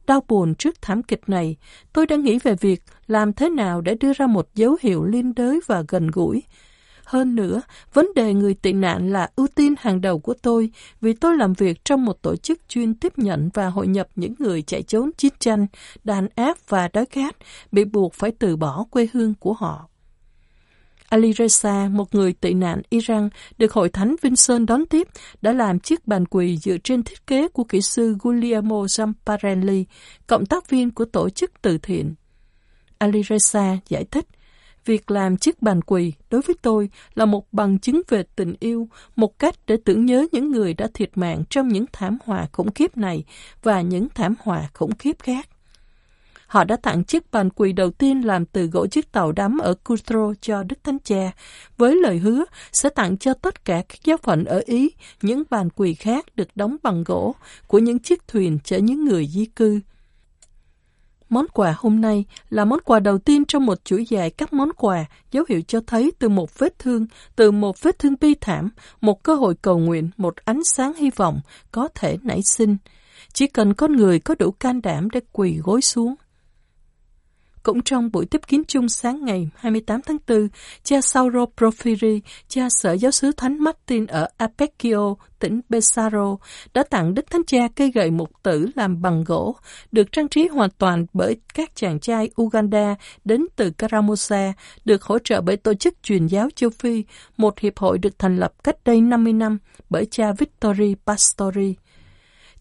đau 0.06 0.22
buồn 0.28 0.54
trước 0.54 0.82
thảm 0.82 1.02
kịch 1.02 1.20
này, 1.26 1.56
tôi 1.92 2.06
đã 2.06 2.16
nghĩ 2.16 2.38
về 2.38 2.54
việc 2.60 2.82
làm 3.06 3.32
thế 3.32 3.50
nào 3.50 3.80
để 3.80 3.94
đưa 4.00 4.12
ra 4.12 4.26
một 4.26 4.54
dấu 4.54 4.76
hiệu 4.80 5.04
liên 5.04 5.34
đới 5.34 5.60
và 5.66 5.84
gần 5.88 6.10
gũi, 6.12 6.42
hơn 7.06 7.34
nữa, 7.34 7.60
vấn 7.92 8.08
đề 8.14 8.34
người 8.34 8.54
tị 8.54 8.72
nạn 8.72 9.12
là 9.12 9.30
ưu 9.36 9.46
tiên 9.54 9.74
hàng 9.78 10.00
đầu 10.00 10.18
của 10.18 10.34
tôi 10.42 10.70
vì 11.00 11.12
tôi 11.12 11.36
làm 11.36 11.52
việc 11.52 11.84
trong 11.84 12.04
một 12.04 12.22
tổ 12.22 12.36
chức 12.36 12.68
chuyên 12.68 12.94
tiếp 12.94 13.18
nhận 13.18 13.50
và 13.54 13.66
hội 13.66 13.86
nhập 13.86 14.08
những 14.16 14.34
người 14.38 14.62
chạy 14.62 14.82
trốn 14.82 15.10
chiến 15.16 15.32
tranh, 15.38 15.66
đàn 16.04 16.28
áp 16.34 16.56
và 16.68 16.88
đói 16.92 17.06
khát, 17.06 17.36
bị 17.72 17.84
buộc 17.84 18.14
phải 18.14 18.32
từ 18.38 18.56
bỏ 18.56 18.84
quê 18.90 19.08
hương 19.12 19.34
của 19.34 19.52
họ. 19.52 19.88
Ali 21.08 21.32
Reza, 21.32 21.90
một 21.90 22.14
người 22.14 22.32
tị 22.32 22.54
nạn 22.54 22.82
Iran, 22.90 23.28
được 23.58 23.72
Hội 23.72 23.88
Thánh 23.88 24.16
Vinson 24.22 24.66
đón 24.66 24.86
tiếp, 24.86 25.08
đã 25.42 25.52
làm 25.52 25.80
chiếc 25.80 26.06
bàn 26.06 26.26
quỳ 26.26 26.56
dựa 26.56 26.76
trên 26.84 27.02
thiết 27.02 27.26
kế 27.26 27.48
của 27.48 27.64
kỹ 27.64 27.80
sư 27.80 28.16
Guglielmo 28.20 28.84
Zamparelli, 28.84 29.84
cộng 30.26 30.46
tác 30.46 30.70
viên 30.70 30.90
của 30.90 31.04
tổ 31.04 31.30
chức 31.30 31.50
từ 31.62 31.78
thiện. 31.78 32.14
Ali 32.98 33.20
Reza 33.20 33.76
giải 33.88 34.04
thích, 34.10 34.26
việc 34.86 35.10
làm 35.10 35.36
chiếc 35.36 35.62
bàn 35.62 35.82
quỳ 35.82 36.12
đối 36.30 36.40
với 36.40 36.56
tôi 36.62 36.90
là 37.14 37.24
một 37.24 37.52
bằng 37.52 37.78
chứng 37.78 38.00
về 38.08 38.22
tình 38.36 38.54
yêu, 38.60 38.88
một 39.16 39.38
cách 39.38 39.54
để 39.66 39.76
tưởng 39.84 40.06
nhớ 40.06 40.26
những 40.32 40.50
người 40.50 40.74
đã 40.74 40.88
thiệt 40.94 41.10
mạng 41.14 41.42
trong 41.50 41.68
những 41.68 41.84
thảm 41.92 42.18
họa 42.24 42.46
khủng 42.52 42.72
khiếp 42.72 42.96
này 42.96 43.24
và 43.62 43.80
những 43.80 44.08
thảm 44.14 44.34
họa 44.42 44.68
khủng 44.74 44.96
khiếp 44.98 45.16
khác. 45.18 45.48
Họ 46.46 46.64
đã 46.64 46.76
tặng 46.76 47.04
chiếc 47.04 47.30
bàn 47.30 47.50
quỳ 47.50 47.72
đầu 47.72 47.90
tiên 47.90 48.20
làm 48.20 48.46
từ 48.46 48.66
gỗ 48.66 48.86
chiếc 48.86 49.12
tàu 49.12 49.32
đắm 49.32 49.58
ở 49.58 49.74
Cutro 49.74 50.34
cho 50.40 50.62
Đức 50.62 50.84
Thánh 50.84 50.98
Cha, 51.04 51.32
với 51.76 51.96
lời 51.96 52.18
hứa 52.18 52.44
sẽ 52.72 52.88
tặng 52.88 53.18
cho 53.18 53.34
tất 53.34 53.64
cả 53.64 53.82
các 53.88 53.98
giáo 54.04 54.16
phận 54.16 54.44
ở 54.44 54.62
Ý 54.66 54.90
những 55.22 55.42
bàn 55.50 55.68
quỳ 55.70 55.94
khác 55.94 56.26
được 56.36 56.48
đóng 56.54 56.76
bằng 56.82 57.04
gỗ 57.04 57.34
của 57.66 57.78
những 57.78 57.98
chiếc 57.98 58.28
thuyền 58.28 58.58
chở 58.64 58.78
những 58.78 59.04
người 59.04 59.26
di 59.26 59.44
cư. 59.44 59.80
Món 61.28 61.46
quà 61.52 61.74
hôm 61.78 62.00
nay 62.00 62.24
là 62.50 62.64
món 62.64 62.80
quà 62.84 63.00
đầu 63.00 63.18
tiên 63.18 63.44
trong 63.44 63.66
một 63.66 63.84
chuỗi 63.84 64.06
dài 64.08 64.30
các 64.30 64.52
món 64.52 64.72
quà, 64.72 65.04
dấu 65.30 65.44
hiệu 65.48 65.60
cho 65.68 65.80
thấy 65.86 66.12
từ 66.18 66.28
một 66.28 66.58
vết 66.58 66.78
thương, 66.78 67.06
từ 67.36 67.50
một 67.50 67.82
vết 67.82 67.98
thương 67.98 68.14
bi 68.20 68.34
thảm, 68.40 68.70
một 69.00 69.22
cơ 69.22 69.34
hội 69.34 69.54
cầu 69.62 69.78
nguyện, 69.78 70.10
một 70.16 70.34
ánh 70.44 70.64
sáng 70.64 70.94
hy 70.94 71.10
vọng 71.10 71.40
có 71.72 71.88
thể 71.94 72.18
nảy 72.22 72.40
sinh. 72.44 72.76
Chỉ 73.32 73.46
cần 73.46 73.74
con 73.74 73.96
người 73.96 74.18
có 74.18 74.34
đủ 74.38 74.50
can 74.50 74.82
đảm 74.82 75.10
để 75.10 75.20
quỳ 75.32 75.58
gối 75.64 75.82
xuống. 75.82 76.14
Cũng 77.66 77.82
trong 77.82 78.10
buổi 78.12 78.26
tiếp 78.26 78.40
kiến 78.46 78.62
chung 78.68 78.88
sáng 78.88 79.24
ngày 79.24 79.48
28 79.56 80.00
tháng 80.02 80.16
4, 80.28 80.48
cha 80.82 81.00
Sauro 81.00 81.44
Profiri, 81.56 82.20
cha 82.48 82.68
sở 82.70 82.92
giáo 82.92 83.10
sứ 83.10 83.32
Thánh 83.36 83.58
Martin 83.58 84.06
ở 84.06 84.28
Apecchio, 84.36 85.14
tỉnh 85.38 85.60
Pesaro, 85.70 86.36
đã 86.74 86.82
tặng 86.82 87.14
Đức 87.14 87.30
Thánh 87.30 87.44
Cha 87.46 87.68
cây 87.76 87.90
gậy 87.94 88.10
mục 88.10 88.30
tử 88.42 88.66
làm 88.74 89.02
bằng 89.02 89.24
gỗ, 89.24 89.56
được 89.92 90.12
trang 90.12 90.28
trí 90.28 90.48
hoàn 90.48 90.70
toàn 90.78 91.06
bởi 91.12 91.36
các 91.54 91.70
chàng 91.74 92.00
trai 92.00 92.30
Uganda 92.42 92.94
đến 93.24 93.46
từ 93.56 93.70
Karamosa, 93.70 94.52
được 94.84 95.02
hỗ 95.02 95.18
trợ 95.18 95.40
bởi 95.40 95.56
Tổ 95.56 95.74
chức 95.74 96.02
Truyền 96.02 96.26
giáo 96.26 96.48
châu 96.54 96.70
Phi, 96.70 97.04
một 97.36 97.58
hiệp 97.58 97.78
hội 97.78 97.98
được 97.98 98.18
thành 98.18 98.36
lập 98.36 98.52
cách 98.64 98.76
đây 98.84 99.00
50 99.00 99.32
năm 99.32 99.58
bởi 99.90 100.06
cha 100.10 100.32
Vittori 100.38 100.94
Pastori. 101.06 101.74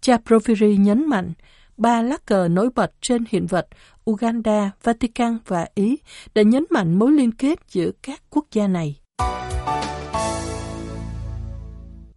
Cha 0.01 0.17
Profiri 0.25 0.81
nhấn 0.81 1.09
mạnh, 1.09 1.33
ba 1.77 2.01
lá 2.01 2.17
cờ 2.25 2.47
nổi 2.47 2.69
bật 2.75 2.91
trên 3.01 3.23
hiện 3.29 3.47
vật 3.47 3.67
Uganda, 4.09 4.71
Vatican 4.83 5.37
và 5.47 5.67
Ý 5.75 5.97
đã 6.35 6.41
nhấn 6.41 6.65
mạnh 6.69 6.99
mối 6.99 7.11
liên 7.11 7.31
kết 7.31 7.59
giữa 7.67 7.91
các 8.03 8.21
quốc 8.29 8.45
gia 8.51 8.67
này. 8.67 8.95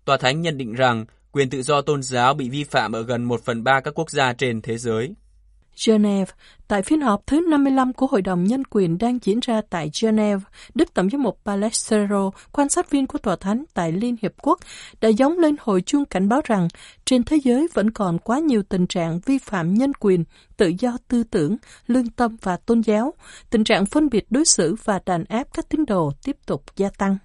Tòa 0.04 0.16
Thánh 0.16 0.40
nhận 0.40 0.58
định 0.58 0.74
rằng 0.74 1.04
quyền 1.32 1.50
tự 1.50 1.62
do 1.62 1.80
tôn 1.80 2.02
giáo 2.02 2.34
bị 2.34 2.48
vi 2.48 2.64
phạm 2.64 2.92
ở 2.92 3.02
gần 3.02 3.24
1 3.24 3.40
phần 3.44 3.64
3 3.64 3.80
các 3.80 3.94
quốc 3.94 4.10
gia 4.10 4.32
trên 4.32 4.62
thế 4.62 4.78
giới. 4.78 5.14
Geneva. 5.86 6.32
Tại 6.68 6.82
phiên 6.82 7.00
họp 7.00 7.26
thứ 7.26 7.40
55 7.50 7.92
của 7.92 8.06
Hội 8.06 8.22
đồng 8.22 8.44
Nhân 8.44 8.62
quyền 8.70 8.98
đang 8.98 9.18
diễn 9.22 9.40
ra 9.40 9.62
tại 9.70 9.90
Geneva, 10.02 10.44
Đức 10.74 10.94
Tổng 10.94 11.10
giám 11.10 11.22
mục 11.22 11.40
Palestero, 11.44 12.30
quan 12.52 12.68
sát 12.68 12.90
viên 12.90 13.06
của 13.06 13.18
Tòa 13.18 13.36
Thánh 13.36 13.64
tại 13.74 13.92
Liên 13.92 14.16
Hiệp 14.22 14.32
Quốc, 14.42 14.58
đã 15.00 15.08
giống 15.08 15.38
lên 15.38 15.56
hồi 15.60 15.82
chuông 15.82 16.04
cảnh 16.04 16.28
báo 16.28 16.40
rằng 16.44 16.68
trên 17.04 17.24
thế 17.24 17.36
giới 17.44 17.68
vẫn 17.74 17.90
còn 17.90 18.18
quá 18.18 18.38
nhiều 18.38 18.62
tình 18.62 18.86
trạng 18.86 19.20
vi 19.26 19.38
phạm 19.38 19.74
nhân 19.74 19.92
quyền, 20.00 20.24
tự 20.56 20.72
do 20.78 20.96
tư 21.08 21.24
tưởng, 21.24 21.56
lương 21.86 22.10
tâm 22.10 22.36
và 22.42 22.56
tôn 22.56 22.80
giáo, 22.80 23.14
tình 23.50 23.64
trạng 23.64 23.86
phân 23.86 24.08
biệt 24.08 24.26
đối 24.30 24.44
xử 24.44 24.74
và 24.84 25.00
đàn 25.06 25.24
áp 25.24 25.44
các 25.54 25.68
tín 25.68 25.84
đồ 25.86 26.12
tiếp 26.24 26.36
tục 26.46 26.64
gia 26.76 26.90
tăng. 26.98 27.18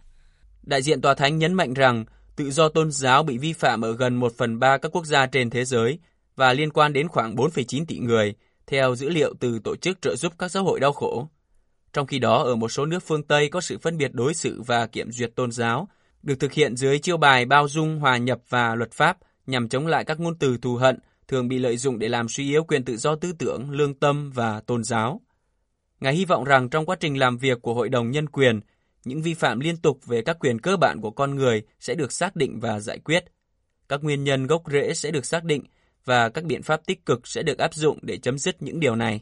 Đại 0.63 0.81
diện 0.81 1.01
Tòa 1.01 1.13
Thánh 1.13 1.37
nhấn 1.37 1.53
mạnh 1.53 1.73
rằng 1.73 2.05
tự 2.35 2.51
do 2.51 2.69
tôn 2.69 2.91
giáo 2.91 3.23
bị 3.23 3.37
vi 3.37 3.53
phạm 3.53 3.81
ở 3.81 3.95
gần 3.95 4.15
1 4.15 4.33
phần 4.37 4.59
3 4.59 4.77
các 4.77 4.95
quốc 4.95 5.05
gia 5.05 5.25
trên 5.25 5.49
thế 5.49 5.65
giới, 5.65 5.99
và 6.35 6.53
liên 6.53 6.71
quan 6.71 6.93
đến 6.93 7.07
khoảng 7.07 7.35
4,9 7.35 7.85
tỷ 7.87 7.99
người, 7.99 8.33
theo 8.67 8.95
dữ 8.95 9.09
liệu 9.09 9.33
từ 9.39 9.59
Tổ 9.63 9.75
chức 9.75 10.01
trợ 10.01 10.15
giúp 10.15 10.33
các 10.37 10.51
xã 10.51 10.59
hội 10.59 10.79
đau 10.79 10.93
khổ. 10.93 11.27
Trong 11.93 12.07
khi 12.07 12.19
đó, 12.19 12.43
ở 12.43 12.55
một 12.55 12.69
số 12.69 12.85
nước 12.85 13.03
phương 13.03 13.23
Tây 13.23 13.49
có 13.49 13.61
sự 13.61 13.77
phân 13.77 13.97
biệt 13.97 14.13
đối 14.13 14.33
xử 14.33 14.61
và 14.61 14.87
kiểm 14.87 15.11
duyệt 15.11 15.35
tôn 15.35 15.51
giáo, 15.51 15.87
được 16.23 16.35
thực 16.39 16.53
hiện 16.53 16.75
dưới 16.75 16.99
chiêu 16.99 17.17
bài 17.17 17.45
bao 17.45 17.67
dung, 17.67 17.99
hòa 17.99 18.17
nhập 18.17 18.39
và 18.49 18.75
luật 18.75 18.91
pháp 18.91 19.17
nhằm 19.47 19.69
chống 19.69 19.87
lại 19.87 20.05
các 20.05 20.19
ngôn 20.19 20.37
từ 20.37 20.57
thù 20.57 20.75
hận 20.75 20.99
thường 21.27 21.47
bị 21.47 21.59
lợi 21.59 21.77
dụng 21.77 21.99
để 21.99 22.09
làm 22.09 22.29
suy 22.29 22.49
yếu 22.49 22.63
quyền 22.63 22.85
tự 22.85 22.97
do 22.97 23.15
tư 23.15 23.33
tưởng, 23.39 23.71
lương 23.71 23.93
tâm 23.93 24.31
và 24.31 24.59
tôn 24.59 24.83
giáo. 24.83 25.21
Ngài 25.99 26.13
hy 26.13 26.25
vọng 26.25 26.43
rằng 26.43 26.69
trong 26.69 26.85
quá 26.85 26.95
trình 26.99 27.19
làm 27.19 27.37
việc 27.37 27.61
của 27.61 27.73
Hội 27.73 27.89
đồng 27.89 28.11
Nhân 28.11 28.29
quyền, 28.29 28.59
những 29.05 29.21
vi 29.21 29.33
phạm 29.33 29.59
liên 29.59 29.77
tục 29.77 30.05
về 30.05 30.21
các 30.21 30.37
quyền 30.39 30.59
cơ 30.59 30.77
bản 30.77 31.01
của 31.01 31.11
con 31.11 31.35
người 31.35 31.63
sẽ 31.79 31.95
được 31.95 32.11
xác 32.11 32.35
định 32.35 32.59
và 32.59 32.79
giải 32.79 32.99
quyết. 32.99 33.25
Các 33.89 34.03
nguyên 34.03 34.23
nhân 34.23 34.47
gốc 34.47 34.63
rễ 34.71 34.93
sẽ 34.93 35.11
được 35.11 35.25
xác 35.25 35.43
định 35.43 35.63
và 36.05 36.29
các 36.29 36.43
biện 36.43 36.63
pháp 36.63 36.85
tích 36.85 37.05
cực 37.05 37.27
sẽ 37.27 37.43
được 37.43 37.57
áp 37.57 37.73
dụng 37.73 37.99
để 38.01 38.17
chấm 38.17 38.37
dứt 38.37 38.61
những 38.61 38.79
điều 38.79 38.95
này. 38.95 39.21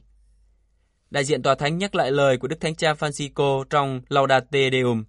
Đại 1.10 1.24
diện 1.24 1.44
Tòa 1.44 1.56
Thánh 1.56 1.78
nhắc 1.78 1.96
lại 1.96 2.12
lời 2.12 2.38
của 2.38 2.48
Đức 2.48 2.60
Thánh 2.60 2.76
Cha 2.76 2.94
Francisco 2.94 3.64
trong 3.64 4.02
Laudate 4.10 4.70
Deum. 4.72 5.04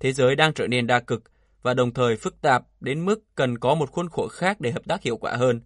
Thế 0.00 0.12
giới 0.12 0.36
đang 0.36 0.54
trở 0.54 0.66
nên 0.66 0.86
đa 0.86 1.00
cực 1.00 1.22
và 1.62 1.74
đồng 1.74 1.94
thời 1.94 2.16
phức 2.16 2.40
tạp 2.40 2.62
đến 2.80 3.04
mức 3.04 3.20
cần 3.34 3.58
có 3.58 3.74
một 3.74 3.90
khuôn 3.90 4.08
khổ 4.08 4.28
khác 4.28 4.60
để 4.60 4.70
hợp 4.70 4.82
tác 4.88 5.02
hiệu 5.02 5.16
quả 5.16 5.36
hơn 5.36 5.60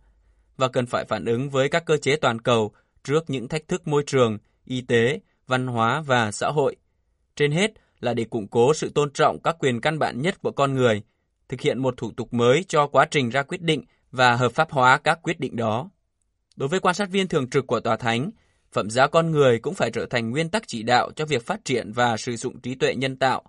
và 0.57 0.69
cần 0.69 0.87
phải 0.87 1.05
phản 1.05 1.25
ứng 1.25 1.51
với 1.51 1.69
các 1.69 1.85
cơ 1.87 1.97
chế 1.97 2.17
toàn 2.17 2.41
cầu 2.41 2.73
trước 3.05 3.31
những 3.31 3.49
thách 3.49 3.69
thức 3.69 3.89
môi 3.89 4.03
trường, 4.07 4.39
y 4.65 4.81
tế, 4.81 5.21
văn 5.47 5.67
hóa 5.67 6.01
và 6.01 6.33
xã 6.33 6.49
hội. 6.49 6.77
Trên 7.37 7.53
hết 7.53 7.71
là 8.01 8.15
để 8.15 8.25
củng 8.25 8.49
cố 8.49 8.75
sự 8.75 8.91
tôn 8.95 9.11
trọng 9.13 9.39
các 9.43 9.57
quyền 9.59 9.81
căn 9.81 9.99
bản 9.99 10.23
nhất 10.23 10.43
của 10.43 10.51
con 10.51 10.75
người, 10.75 11.03
thực 11.49 11.61
hiện 11.61 11.79
một 11.79 11.95
thủ 11.97 12.13
tục 12.17 12.35
mới 12.35 12.65
cho 12.69 12.87
quá 12.87 13.07
trình 13.11 13.31
ra 13.31 13.43
quyết 13.43 13.63
định 13.63 13.85
và 14.15 14.37
hợp 14.37 14.53
pháp 14.53 14.71
hóa 14.71 14.99
các 14.99 15.19
quyết 15.23 15.41
định 15.41 15.57
đó. 15.57 15.91
Đối 16.57 16.69
với 16.69 16.81
quan 16.81 16.95
sát 16.95 17.11
viên 17.11 17.29
thường 17.29 17.51
trực 17.51 17.67
của 17.67 17.81
Tòa 17.81 17.97
Thánh, 17.97 18.31
phẩm 18.73 18.91
giá 18.91 19.07
con 19.07 19.31
người 19.31 19.59
cũng 19.59 19.75
phải 19.75 19.91
trở 19.91 20.07
thành 20.07 20.31
nguyên 20.31 20.49
tắc 20.49 20.63
chỉ 20.67 20.83
đạo 20.83 21.11
cho 21.17 21.27
việc 21.27 21.47
phát 21.47 21.65
triển 21.65 21.93
và 21.93 22.17
sử 22.17 22.37
dụng 22.37 22.61
trí 22.61 22.75
tuệ 22.75 22.95
nhân 22.95 23.17
tạo, 23.17 23.43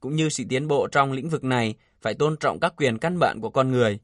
cũng 0.00 0.16
như 0.16 0.28
sự 0.28 0.44
tiến 0.48 0.68
bộ 0.68 0.88
trong 0.92 1.12
lĩnh 1.12 1.28
vực 1.28 1.44
này 1.44 1.74
phải 2.00 2.14
tôn 2.14 2.36
trọng 2.36 2.60
các 2.60 2.74
quyền 2.76 2.98
căn 2.98 3.18
bản 3.18 3.40
của 3.40 3.50
con 3.50 3.70
người, 3.70 3.98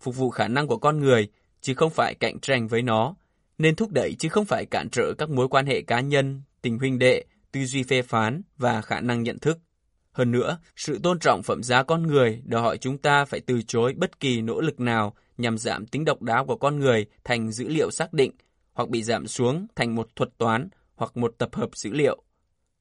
phục 0.00 0.16
vụ 0.16 0.30
khả 0.30 0.48
năng 0.48 0.66
của 0.66 0.78
con 0.78 1.00
người 1.00 1.28
chứ 1.60 1.74
không 1.74 1.90
phải 1.90 2.14
cạnh 2.14 2.40
tranh 2.40 2.68
với 2.68 2.82
nó, 2.82 3.14
nên 3.58 3.76
thúc 3.76 3.92
đẩy 3.92 4.14
chứ 4.18 4.28
không 4.28 4.44
phải 4.44 4.66
cản 4.70 4.88
trở 4.92 5.14
các 5.18 5.30
mối 5.30 5.48
quan 5.48 5.66
hệ 5.66 5.82
cá 5.82 6.00
nhân, 6.00 6.42
tình 6.62 6.78
huynh 6.78 6.98
đệ, 6.98 7.24
tư 7.52 7.64
duy 7.64 7.82
phê 7.82 8.02
phán 8.02 8.42
và 8.58 8.82
khả 8.82 9.00
năng 9.00 9.22
nhận 9.22 9.38
thức. 9.38 9.58
Hơn 10.16 10.30
nữa, 10.30 10.58
sự 10.76 10.98
tôn 11.02 11.18
trọng 11.18 11.42
phẩm 11.42 11.62
giá 11.62 11.82
con 11.82 12.06
người 12.06 12.42
đòi 12.44 12.62
hỏi 12.62 12.78
chúng 12.78 12.98
ta 12.98 13.24
phải 13.24 13.40
từ 13.40 13.62
chối 13.62 13.94
bất 13.96 14.20
kỳ 14.20 14.42
nỗ 14.42 14.60
lực 14.60 14.80
nào 14.80 15.14
nhằm 15.38 15.58
giảm 15.58 15.86
tính 15.86 16.04
độc 16.04 16.22
đáo 16.22 16.44
của 16.46 16.56
con 16.56 16.78
người 16.78 17.06
thành 17.24 17.52
dữ 17.52 17.68
liệu 17.68 17.90
xác 17.90 18.12
định 18.12 18.32
hoặc 18.72 18.88
bị 18.88 19.02
giảm 19.02 19.26
xuống 19.26 19.66
thành 19.74 19.94
một 19.94 20.08
thuật 20.16 20.38
toán 20.38 20.68
hoặc 20.94 21.16
một 21.16 21.34
tập 21.38 21.54
hợp 21.54 21.76
dữ 21.76 21.90
liệu. 21.92 22.22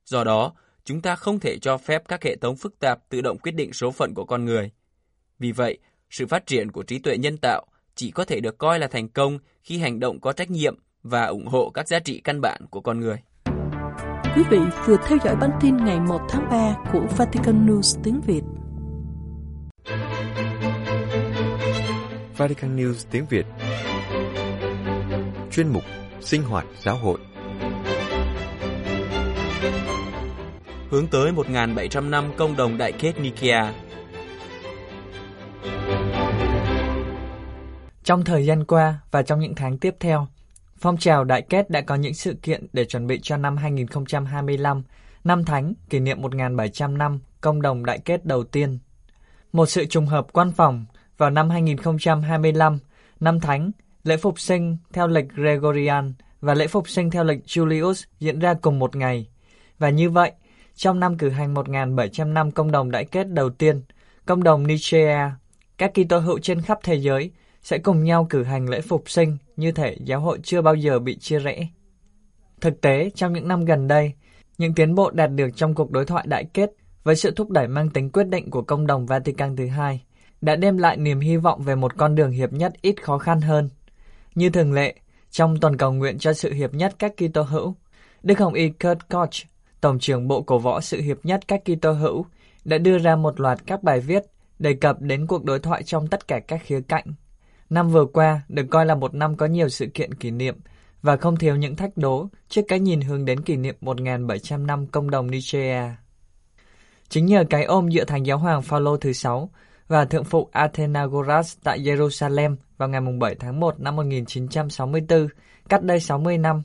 Do 0.06 0.24
đó, 0.24 0.54
chúng 0.86 1.02
ta 1.02 1.16
không 1.16 1.40
thể 1.40 1.58
cho 1.60 1.78
phép 1.78 2.04
các 2.08 2.24
hệ 2.24 2.36
thống 2.36 2.56
phức 2.56 2.80
tạp 2.80 3.10
tự 3.10 3.22
động 3.22 3.38
quyết 3.38 3.56
định 3.56 3.74
số 3.74 3.92
phận 3.92 4.14
của 4.14 4.26
con 4.26 4.46
người. 4.46 4.72
Vì 5.40 5.52
vậy, 5.52 5.78
sự 6.10 6.28
phát 6.28 6.46
triển 6.46 6.72
của 6.72 6.84
trí 6.84 7.00
tuệ 7.00 7.18
nhân 7.18 7.38
tạo 7.38 7.66
chỉ 7.96 8.12
có 8.12 8.26
thể 8.26 8.40
được 8.40 8.58
coi 8.58 8.80
là 8.80 8.88
thành 8.88 9.10
công 9.10 9.40
khi 9.64 9.78
hành 9.78 10.00
động 10.00 10.20
có 10.20 10.34
trách 10.34 10.52
nhiệm 10.52 10.76
và 11.04 11.26
ủng 11.26 11.48
hộ 11.48 11.70
các 11.74 11.88
giá 11.88 12.00
trị 12.00 12.22
căn 12.24 12.42
bản 12.42 12.62
của 12.70 12.82
con 12.82 13.00
người. 13.00 13.18
Quý 14.36 14.44
vị 14.50 14.58
vừa 14.86 14.98
theo 15.08 15.18
dõi 15.24 15.36
bản 15.36 15.52
tin 15.62 15.78
ngày 15.78 16.00
1 16.00 16.22
tháng 16.30 16.50
3 16.50 16.76
của 16.94 17.06
Vatican 17.18 17.68
News 17.68 18.02
tiếng 18.04 18.22
Việt. 18.22 18.42
Vatican 22.38 22.78
News 22.78 23.08
tiếng 23.12 23.26
Việt. 23.30 23.46
Chuyên 25.52 25.68
mục 25.68 25.84
Sinh 26.22 26.44
hoạt 26.44 26.66
giáo 26.80 26.96
hội. 26.96 27.20
Hướng 30.90 31.08
tới 31.08 31.32
1.700 31.32 32.10
năm 32.10 32.32
công 32.38 32.56
đồng 32.56 32.78
đại 32.78 32.92
kết 32.92 33.20
Nicaea 33.20 33.74
Trong 38.04 38.24
thời 38.24 38.46
gian 38.46 38.66
qua 38.66 39.00
và 39.12 39.22
trong 39.22 39.40
những 39.40 39.56
tháng 39.56 39.78
tiếp 39.78 39.96
theo, 40.00 40.28
phong 40.86 40.98
trào 40.98 41.24
đại 41.24 41.42
kết 41.42 41.70
đã 41.70 41.82
có 41.82 41.96
những 41.96 42.14
sự 42.14 42.36
kiện 42.42 42.68
để 42.74 42.86
chuẩn 42.86 43.08
bị 43.08 43.20
cho 43.24 43.38
năm 43.38 43.58
2025, 43.58 44.84
năm 45.24 45.46
thánh 45.46 45.74
kỷ 45.90 46.00
niệm 46.00 46.22
1.700 46.22 46.98
năm 46.98 47.20
công 47.42 47.62
đồng 47.62 47.86
đại 47.86 48.00
kết 48.06 48.26
đầu 48.26 48.44
tiên. 48.44 48.80
Một 49.54 49.66
sự 49.66 49.86
trùng 49.86 50.06
hợp 50.06 50.28
quan 50.34 50.52
phòng 50.52 50.86
vào 51.18 51.30
năm 51.30 51.50
2025, 51.50 52.78
năm 53.20 53.40
Thánh, 53.40 53.72
lễ 54.04 54.18
phục 54.18 54.40
sinh 54.40 54.78
theo 54.94 55.08
lịch 55.08 55.26
Gregorian 55.36 56.14
và 56.42 56.54
lễ 56.54 56.68
phục 56.68 56.90
sinh 56.90 57.12
theo 57.12 57.24
lịch 57.24 57.40
Julius 57.46 58.06
diễn 58.20 58.40
ra 58.40 58.54
cùng 58.54 58.80
một 58.80 58.96
ngày. 58.96 59.28
Và 59.80 59.90
như 59.90 60.10
vậy, 60.10 60.32
trong 60.76 61.00
năm 61.00 61.18
cử 61.18 61.30
hành 61.30 61.54
1.700 61.54 62.34
năm 62.34 62.52
công 62.52 62.72
đồng 62.72 62.92
đại 62.92 63.06
kết 63.06 63.28
đầu 63.28 63.50
tiên, 63.50 63.82
công 64.26 64.44
đồng 64.44 64.68
Nicaea, 64.68 65.32
các 65.78 65.92
Kitô 65.94 66.20
hữu 66.20 66.40
trên 66.40 66.62
khắp 66.62 66.80
thế 66.84 66.96
giới 66.96 67.32
sẽ 67.62 67.78
cùng 67.78 68.04
nhau 68.04 68.28
cử 68.30 68.44
hành 68.44 68.70
lễ 68.70 68.82
phục 68.82 69.10
sinh 69.10 69.38
như 69.56 69.72
thể 69.72 69.98
giáo 70.00 70.20
hội 70.20 70.40
chưa 70.44 70.62
bao 70.62 70.76
giờ 70.76 71.00
bị 71.00 71.18
chia 71.18 71.40
rẽ. 71.40 71.68
Thực 72.62 72.82
tế, 72.82 73.10
trong 73.16 73.34
những 73.34 73.48
năm 73.48 73.66
gần 73.66 73.88
đây, 73.88 74.14
Những 74.58 74.74
tiến 74.74 74.96
bộ 74.96 75.12
đạt 75.12 75.30
được 75.36 75.50
trong 75.56 75.76
cuộc 75.76 75.92
đối 75.92 76.06
thoại 76.06 76.26
đại 76.28 76.46
kết 76.54 76.70
với 77.04 77.16
sự 77.16 77.32
thúc 77.32 77.50
đẩy 77.50 77.68
mang 77.68 77.90
tính 77.90 78.12
quyết 78.12 78.28
định 78.28 78.52
của 78.52 78.62
công 78.62 78.88
đồng 78.88 79.06
Vatican 79.06 79.56
thứ 79.56 79.68
hai 79.68 80.04
đã 80.42 80.56
đem 80.56 80.78
lại 80.78 80.98
niềm 80.98 81.20
hy 81.20 81.38
vọng 81.38 81.62
về 81.62 81.76
một 81.76 81.98
con 81.98 82.16
đường 82.16 82.32
hiệp 82.32 82.54
nhất 82.54 82.74
ít 82.82 83.04
khó 83.04 83.18
khăn 83.18 83.42
hơn. 83.42 83.70
Như 84.36 84.50
thường 84.50 84.74
lệ, 84.74 84.96
trong 85.32 85.60
tuần 85.60 85.78
cầu 85.78 85.94
nguyện 85.94 86.18
cho 86.18 86.34
sự 86.34 86.54
hiệp 86.54 86.74
nhất 86.74 86.96
các 87.00 87.14
Kitô 87.18 87.42
hữu, 87.42 87.76
Đức 88.24 88.40
Hồng 88.40 88.54
Y 88.54 88.70
Kurt 88.70 89.00
Koch, 89.10 89.30
Tổng 89.82 90.00
trưởng 90.00 90.28
Bộ 90.28 90.42
Cổ 90.42 90.60
võ 90.60 90.82
sự 90.82 91.02
hiệp 91.02 91.18
nhất 91.26 91.48
các 91.48 91.62
Kitô 91.66 91.92
hữu, 91.92 92.26
đã 92.66 92.78
đưa 92.78 92.98
ra 92.98 93.16
một 93.16 93.40
loạt 93.40 93.60
các 93.66 93.84
bài 93.84 94.00
viết 94.00 94.24
đề 94.60 94.74
cập 94.74 95.02
đến 95.02 95.28
cuộc 95.28 95.44
đối 95.44 95.60
thoại 95.60 95.84
trong 95.84 96.08
tất 96.08 96.28
cả 96.28 96.40
các 96.40 96.62
khía 96.64 96.82
cạnh. 96.88 97.06
Năm 97.70 97.90
vừa 97.90 98.06
qua 98.06 98.42
được 98.50 98.66
coi 98.72 98.86
là 98.86 98.96
một 98.96 99.14
năm 99.14 99.36
có 99.38 99.46
nhiều 99.46 99.70
sự 99.70 99.86
kiện 99.94 100.14
kỷ 100.14 100.32
niệm 100.32 100.56
và 101.02 101.18
không 101.18 101.38
thiếu 101.38 101.56
những 101.56 101.76
thách 101.76 101.98
đố 101.98 102.28
trước 102.50 102.62
cái 102.68 102.80
nhìn 102.80 103.02
hướng 103.02 103.26
đến 103.26 103.42
kỷ 103.42 103.56
niệm 103.56 103.76
1.700 103.82 104.66
năm 104.66 104.88
công 104.88 105.10
đồng 105.10 105.32
Nigeria. 105.32 105.82
Chính 107.10 107.26
nhờ 107.26 107.44
cái 107.50 107.64
ôm 107.64 107.90
giữa 107.90 108.04
Thánh 108.04 108.26
Giáo 108.26 108.38
Hoàng 108.38 108.62
Phaolô 108.62 108.98
thứ 108.98 109.14
sáu 109.14 109.50
và 109.88 110.06
Thượng 110.06 110.24
phụ 110.24 110.50
Athenagoras 110.52 111.58
tại 111.64 111.80
Jerusalem 111.80 112.56
vào 112.78 112.90
ngày 112.90 113.02
7 113.20 113.36
tháng 113.36 113.60
1 113.60 113.80
năm 113.80 113.96
1964, 113.96 115.28
cách 115.70 115.84
đây 115.84 116.00
60 116.00 116.38
năm, 116.38 116.62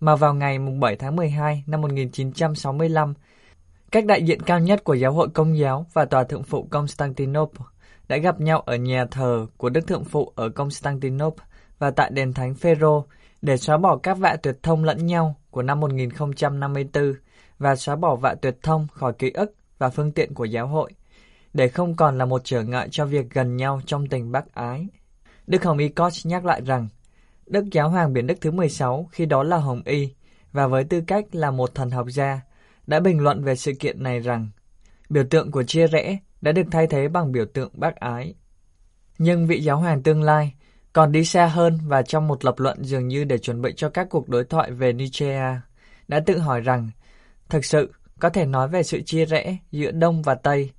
mà 0.00 0.16
vào 0.16 0.34
ngày 0.34 0.58
7 0.80 0.96
tháng 0.96 1.16
12 1.16 1.64
năm 1.66 1.80
1965, 1.80 3.14
các 3.90 4.06
đại 4.06 4.22
diện 4.22 4.42
cao 4.42 4.60
nhất 4.60 4.84
của 4.84 4.94
giáo 4.94 5.12
hội 5.12 5.28
công 5.34 5.58
giáo 5.58 5.86
và 5.92 6.04
tòa 6.04 6.24
thượng 6.24 6.42
phụ 6.42 6.66
Constantinople 6.70 7.64
đã 8.12 8.18
gặp 8.18 8.40
nhau 8.40 8.60
ở 8.60 8.76
nhà 8.76 9.04
thờ 9.10 9.46
của 9.56 9.70
Đức 9.70 9.86
Thượng 9.86 10.04
Phụ 10.04 10.32
ở 10.34 10.48
Constantinople 10.48 11.44
và 11.78 11.90
tại 11.90 12.10
đền 12.12 12.32
Thánh 12.32 12.54
Phêrô 12.54 13.04
để 13.42 13.56
xóa 13.56 13.76
bỏ 13.76 13.96
các 13.96 14.18
vạ 14.18 14.36
tuyệt 14.42 14.56
thông 14.62 14.84
lẫn 14.84 15.06
nhau 15.06 15.36
của 15.50 15.62
năm 15.62 15.80
1054 15.80 17.14
và 17.58 17.76
xóa 17.76 17.96
bỏ 17.96 18.16
vạ 18.16 18.34
tuyệt 18.34 18.56
thông 18.62 18.86
khỏi 18.92 19.12
ký 19.12 19.30
ức 19.30 19.54
và 19.78 19.88
phương 19.88 20.12
tiện 20.12 20.34
của 20.34 20.44
giáo 20.44 20.66
hội, 20.66 20.92
để 21.54 21.68
không 21.68 21.96
còn 21.96 22.18
là 22.18 22.24
một 22.24 22.40
trở 22.44 22.62
ngại 22.62 22.88
cho 22.90 23.06
việc 23.06 23.30
gần 23.30 23.56
nhau 23.56 23.80
trong 23.86 24.06
tình 24.06 24.32
bác 24.32 24.54
ái. 24.54 24.86
Đức 25.46 25.64
Hồng 25.64 25.78
Y 25.78 25.88
Koch 25.88 26.12
nhắc 26.24 26.44
lại 26.44 26.60
rằng, 26.60 26.88
Đức 27.46 27.64
Giáo 27.72 27.88
Hoàng 27.88 28.12
Biển 28.12 28.26
Đức 28.26 28.40
thứ 28.40 28.50
16 28.50 29.08
khi 29.12 29.26
đó 29.26 29.42
là 29.42 29.56
Hồng 29.56 29.82
Y, 29.84 30.14
và 30.52 30.66
với 30.66 30.84
tư 30.84 31.00
cách 31.06 31.24
là 31.32 31.50
một 31.50 31.74
thần 31.74 31.90
học 31.90 32.06
gia, 32.10 32.40
đã 32.86 33.00
bình 33.00 33.20
luận 33.20 33.44
về 33.44 33.56
sự 33.56 33.72
kiện 33.80 34.02
này 34.02 34.20
rằng, 34.20 34.48
biểu 35.08 35.24
tượng 35.30 35.50
của 35.50 35.62
chia 35.62 35.86
rẽ 35.86 36.18
đã 36.42 36.52
được 36.52 36.66
thay 36.70 36.86
thế 36.86 37.08
bằng 37.08 37.32
biểu 37.32 37.44
tượng 37.44 37.70
bác 37.74 37.96
ái. 37.96 38.34
Nhưng 39.18 39.46
vị 39.46 39.60
giáo 39.60 39.76
hoàng 39.76 40.02
tương 40.02 40.22
lai 40.22 40.54
còn 40.92 41.12
đi 41.12 41.24
xa 41.24 41.46
hơn 41.46 41.78
và 41.86 42.02
trong 42.02 42.28
một 42.28 42.44
lập 42.44 42.54
luận 42.58 42.84
dường 42.84 43.08
như 43.08 43.24
để 43.24 43.38
chuẩn 43.38 43.62
bị 43.62 43.72
cho 43.76 43.88
các 43.88 44.06
cuộc 44.10 44.28
đối 44.28 44.44
thoại 44.44 44.70
về 44.70 44.92
Nicaea, 44.92 45.60
đã 46.08 46.20
tự 46.26 46.38
hỏi 46.38 46.60
rằng, 46.60 46.90
thực 47.48 47.64
sự 47.64 47.92
có 48.20 48.28
thể 48.28 48.46
nói 48.46 48.68
về 48.68 48.82
sự 48.82 49.00
chia 49.02 49.24
rẽ 49.24 49.56
giữa 49.70 49.90
Đông 49.90 50.22
và 50.22 50.34
Tây, 50.34 50.70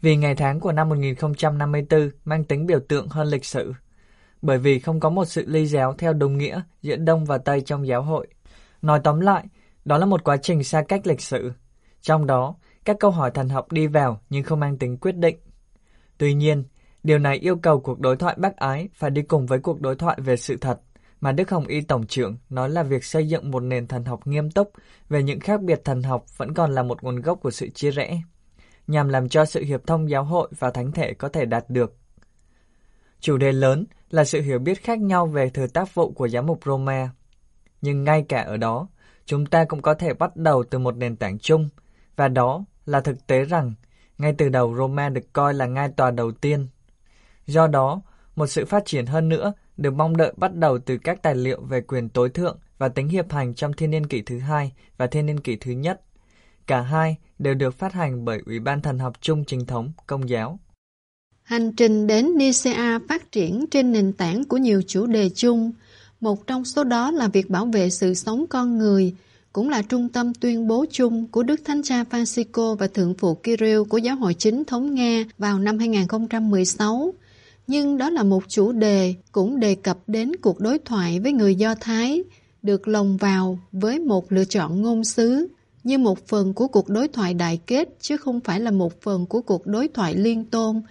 vì 0.00 0.16
ngày 0.16 0.34
tháng 0.34 0.60
của 0.60 0.72
năm 0.72 0.88
1054 0.88 2.10
mang 2.24 2.44
tính 2.44 2.66
biểu 2.66 2.80
tượng 2.88 3.08
hơn 3.08 3.28
lịch 3.28 3.44
sử, 3.44 3.72
bởi 4.42 4.58
vì 4.58 4.78
không 4.78 5.00
có 5.00 5.10
một 5.10 5.24
sự 5.24 5.44
ly 5.46 5.66
giáo 5.66 5.94
theo 5.98 6.12
đồng 6.12 6.38
nghĩa 6.38 6.60
giữa 6.82 6.96
Đông 6.96 7.24
và 7.24 7.38
Tây 7.38 7.60
trong 7.60 7.86
giáo 7.86 8.02
hội. 8.02 8.26
Nói 8.82 9.00
tóm 9.04 9.20
lại, 9.20 9.44
đó 9.84 9.98
là 9.98 10.06
một 10.06 10.24
quá 10.24 10.36
trình 10.36 10.64
xa 10.64 10.82
cách 10.88 11.06
lịch 11.06 11.20
sử. 11.20 11.52
Trong 12.00 12.26
đó, 12.26 12.54
các 12.84 12.96
câu 13.00 13.10
hỏi 13.10 13.30
thần 13.30 13.48
học 13.48 13.72
đi 13.72 13.86
vào 13.86 14.20
nhưng 14.30 14.44
không 14.44 14.60
mang 14.60 14.78
tính 14.78 14.96
quyết 14.96 15.16
định. 15.16 15.36
Tuy 16.18 16.34
nhiên, 16.34 16.64
điều 17.02 17.18
này 17.18 17.36
yêu 17.38 17.56
cầu 17.56 17.80
cuộc 17.80 18.00
đối 18.00 18.16
thoại 18.16 18.36
bác 18.38 18.56
ái 18.56 18.88
phải 18.94 19.10
đi 19.10 19.22
cùng 19.22 19.46
với 19.46 19.58
cuộc 19.58 19.80
đối 19.80 19.96
thoại 19.96 20.18
về 20.20 20.36
sự 20.36 20.56
thật, 20.56 20.80
mà 21.20 21.32
Đức 21.32 21.50
Hồng 21.50 21.66
Y 21.66 21.80
Tổng 21.80 22.06
trưởng 22.06 22.36
nói 22.50 22.70
là 22.70 22.82
việc 22.82 23.04
xây 23.04 23.28
dựng 23.28 23.50
một 23.50 23.60
nền 23.60 23.86
thần 23.86 24.04
học 24.04 24.26
nghiêm 24.26 24.50
túc 24.50 24.72
về 25.08 25.22
những 25.22 25.40
khác 25.40 25.62
biệt 25.62 25.80
thần 25.84 26.02
học 26.02 26.24
vẫn 26.36 26.54
còn 26.54 26.72
là 26.72 26.82
một 26.82 27.02
nguồn 27.02 27.20
gốc 27.20 27.38
của 27.42 27.50
sự 27.50 27.68
chia 27.68 27.90
rẽ, 27.90 28.22
nhằm 28.86 29.08
làm 29.08 29.28
cho 29.28 29.44
sự 29.44 29.64
hiệp 29.64 29.86
thông 29.86 30.10
giáo 30.10 30.24
hội 30.24 30.48
và 30.58 30.70
thánh 30.70 30.92
thể 30.92 31.14
có 31.14 31.28
thể 31.28 31.44
đạt 31.44 31.64
được. 31.68 31.96
Chủ 33.20 33.36
đề 33.36 33.52
lớn 33.52 33.86
là 34.10 34.24
sự 34.24 34.40
hiểu 34.40 34.58
biết 34.58 34.82
khác 34.82 35.00
nhau 35.00 35.26
về 35.26 35.50
thời 35.50 35.68
tác 35.68 35.94
vụ 35.94 36.12
của 36.12 36.28
giám 36.28 36.46
mục 36.46 36.60
Roma. 36.64 37.10
Nhưng 37.80 38.04
ngay 38.04 38.24
cả 38.28 38.42
ở 38.42 38.56
đó, 38.56 38.88
chúng 39.24 39.46
ta 39.46 39.64
cũng 39.64 39.82
có 39.82 39.94
thể 39.94 40.14
bắt 40.14 40.36
đầu 40.36 40.64
từ 40.70 40.78
một 40.78 40.96
nền 40.96 41.16
tảng 41.16 41.38
chung, 41.38 41.68
và 42.16 42.28
đó 42.28 42.64
là 42.86 43.00
thực 43.00 43.26
tế 43.26 43.44
rằng 43.44 43.74
ngay 44.18 44.34
từ 44.38 44.48
đầu 44.48 44.76
Roma 44.76 45.08
được 45.08 45.32
coi 45.32 45.54
là 45.54 45.66
ngai 45.66 45.88
tòa 45.88 46.10
đầu 46.10 46.32
tiên. 46.32 46.66
Do 47.46 47.66
đó, 47.66 48.02
một 48.36 48.46
sự 48.46 48.64
phát 48.64 48.82
triển 48.86 49.06
hơn 49.06 49.28
nữa 49.28 49.52
được 49.76 49.94
mong 49.94 50.16
đợi 50.16 50.32
bắt 50.36 50.54
đầu 50.54 50.78
từ 50.78 50.98
các 50.98 51.22
tài 51.22 51.34
liệu 51.34 51.60
về 51.60 51.80
quyền 51.80 52.08
tối 52.08 52.28
thượng 52.28 52.58
và 52.78 52.88
tính 52.88 53.08
hiệp 53.08 53.32
hành 53.32 53.54
trong 53.54 53.72
thiên 53.72 53.90
niên 53.90 54.06
kỷ 54.06 54.22
thứ 54.22 54.38
hai 54.38 54.72
và 54.96 55.06
thiên 55.06 55.26
niên 55.26 55.40
kỷ 55.40 55.56
thứ 55.56 55.72
nhất. 55.72 56.00
Cả 56.66 56.80
hai 56.80 57.16
đều 57.38 57.54
được 57.54 57.74
phát 57.74 57.92
hành 57.92 58.24
bởi 58.24 58.40
Ủy 58.46 58.60
ban 58.60 58.82
Thần 58.82 58.98
học 58.98 59.12
chung 59.20 59.44
chính 59.44 59.66
thống 59.66 59.92
Công 60.06 60.28
giáo. 60.28 60.58
Hành 61.42 61.72
trình 61.72 62.06
đến 62.06 62.36
Nicea 62.36 62.98
phát 63.08 63.32
triển 63.32 63.64
trên 63.70 63.92
nền 63.92 64.12
tảng 64.12 64.44
của 64.44 64.56
nhiều 64.56 64.82
chủ 64.86 65.06
đề 65.06 65.30
chung, 65.34 65.72
một 66.20 66.46
trong 66.46 66.64
số 66.64 66.84
đó 66.84 67.10
là 67.10 67.28
việc 67.28 67.50
bảo 67.50 67.66
vệ 67.66 67.90
sự 67.90 68.14
sống 68.14 68.44
con 68.50 68.78
người, 68.78 69.14
cũng 69.52 69.68
là 69.68 69.82
trung 69.82 70.08
tâm 70.08 70.34
tuyên 70.34 70.66
bố 70.68 70.84
chung 70.90 71.26
của 71.26 71.42
Đức 71.42 71.60
Thánh 71.64 71.82
Cha 71.82 72.04
Francisco 72.10 72.74
và 72.74 72.86
Thượng 72.86 73.14
phụ 73.14 73.34
Kirill 73.34 73.82
của 73.88 73.98
Giáo 73.98 74.16
hội 74.16 74.34
Chính 74.34 74.64
thống 74.64 74.94
Nga 74.94 75.24
vào 75.38 75.58
năm 75.58 75.78
2016. 75.78 77.14
Nhưng 77.66 77.98
đó 77.98 78.10
là 78.10 78.22
một 78.22 78.42
chủ 78.48 78.72
đề 78.72 79.14
cũng 79.32 79.60
đề 79.60 79.74
cập 79.74 79.98
đến 80.06 80.36
cuộc 80.36 80.60
đối 80.60 80.78
thoại 80.78 81.20
với 81.20 81.32
người 81.32 81.54
Do 81.54 81.74
Thái, 81.80 82.22
được 82.62 82.88
lồng 82.88 83.16
vào 83.16 83.58
với 83.72 83.98
một 83.98 84.32
lựa 84.32 84.44
chọn 84.44 84.82
ngôn 84.82 85.04
sứ 85.04 85.48
như 85.84 85.98
một 85.98 86.26
phần 86.28 86.54
của 86.54 86.68
cuộc 86.68 86.88
đối 86.88 87.08
thoại 87.08 87.34
đại 87.34 87.60
kết 87.66 87.88
chứ 88.00 88.16
không 88.16 88.40
phải 88.40 88.60
là 88.60 88.70
một 88.70 89.02
phần 89.02 89.26
của 89.26 89.40
cuộc 89.40 89.66
đối 89.66 89.88
thoại 89.88 90.14
liên 90.14 90.44
tôn 90.44 90.82